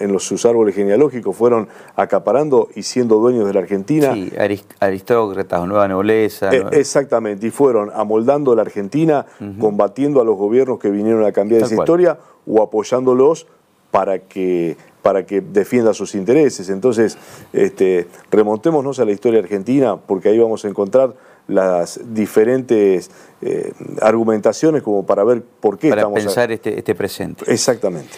en 0.00 0.12
los, 0.12 0.24
sus 0.24 0.44
árboles 0.44 0.74
genealógicos 0.74 1.36
fueron 1.36 1.68
acaparando 1.94 2.68
y 2.74 2.82
siendo 2.82 3.16
dueños 3.16 3.46
de 3.46 3.54
la 3.54 3.60
Argentina. 3.60 4.12
Sí, 4.12 4.32
aristócratas, 4.80 5.66
nueva 5.66 5.86
nobleza. 5.86 6.52
Eh, 6.52 6.64
exactamente, 6.72 7.46
y 7.46 7.50
fueron 7.50 7.90
amoldando 7.94 8.54
la 8.54 8.62
Argentina, 8.62 9.24
combatiendo 9.60 10.20
a 10.20 10.24
los 10.24 10.36
gobiernos 10.36 10.80
que 10.80 10.90
vinieron 10.90 11.24
a 11.24 11.32
cambiar 11.32 11.62
esa 11.62 11.74
historia 11.74 12.18
o 12.46 12.62
apoyándolos 12.62 13.46
para 13.90 14.18
que 14.20 14.76
para 15.02 15.24
que 15.26 15.40
defienda 15.40 15.94
sus 15.94 16.14
intereses. 16.14 16.68
Entonces, 16.68 17.16
este, 17.52 18.06
remontémonos 18.30 18.98
a 18.98 19.04
la 19.04 19.12
historia 19.12 19.40
argentina, 19.40 19.96
porque 19.96 20.28
ahí 20.28 20.38
vamos 20.38 20.64
a 20.64 20.68
encontrar 20.68 21.14
las 21.48 22.00
diferentes 22.14 23.10
eh, 23.42 23.72
argumentaciones 24.00 24.82
como 24.82 25.04
para 25.04 25.24
ver 25.24 25.42
por 25.42 25.78
qué 25.78 25.90
para 25.90 26.08
pensar 26.12 26.52
este, 26.52 26.78
este 26.78 26.94
presente. 26.94 27.44
Exactamente. 27.52 28.16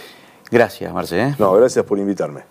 Gracias, 0.51 0.93
Marce. 0.93 1.19
¿eh? 1.21 1.35
No, 1.39 1.53
gracias 1.55 1.85
por 1.85 1.99
invitarme. 1.99 2.43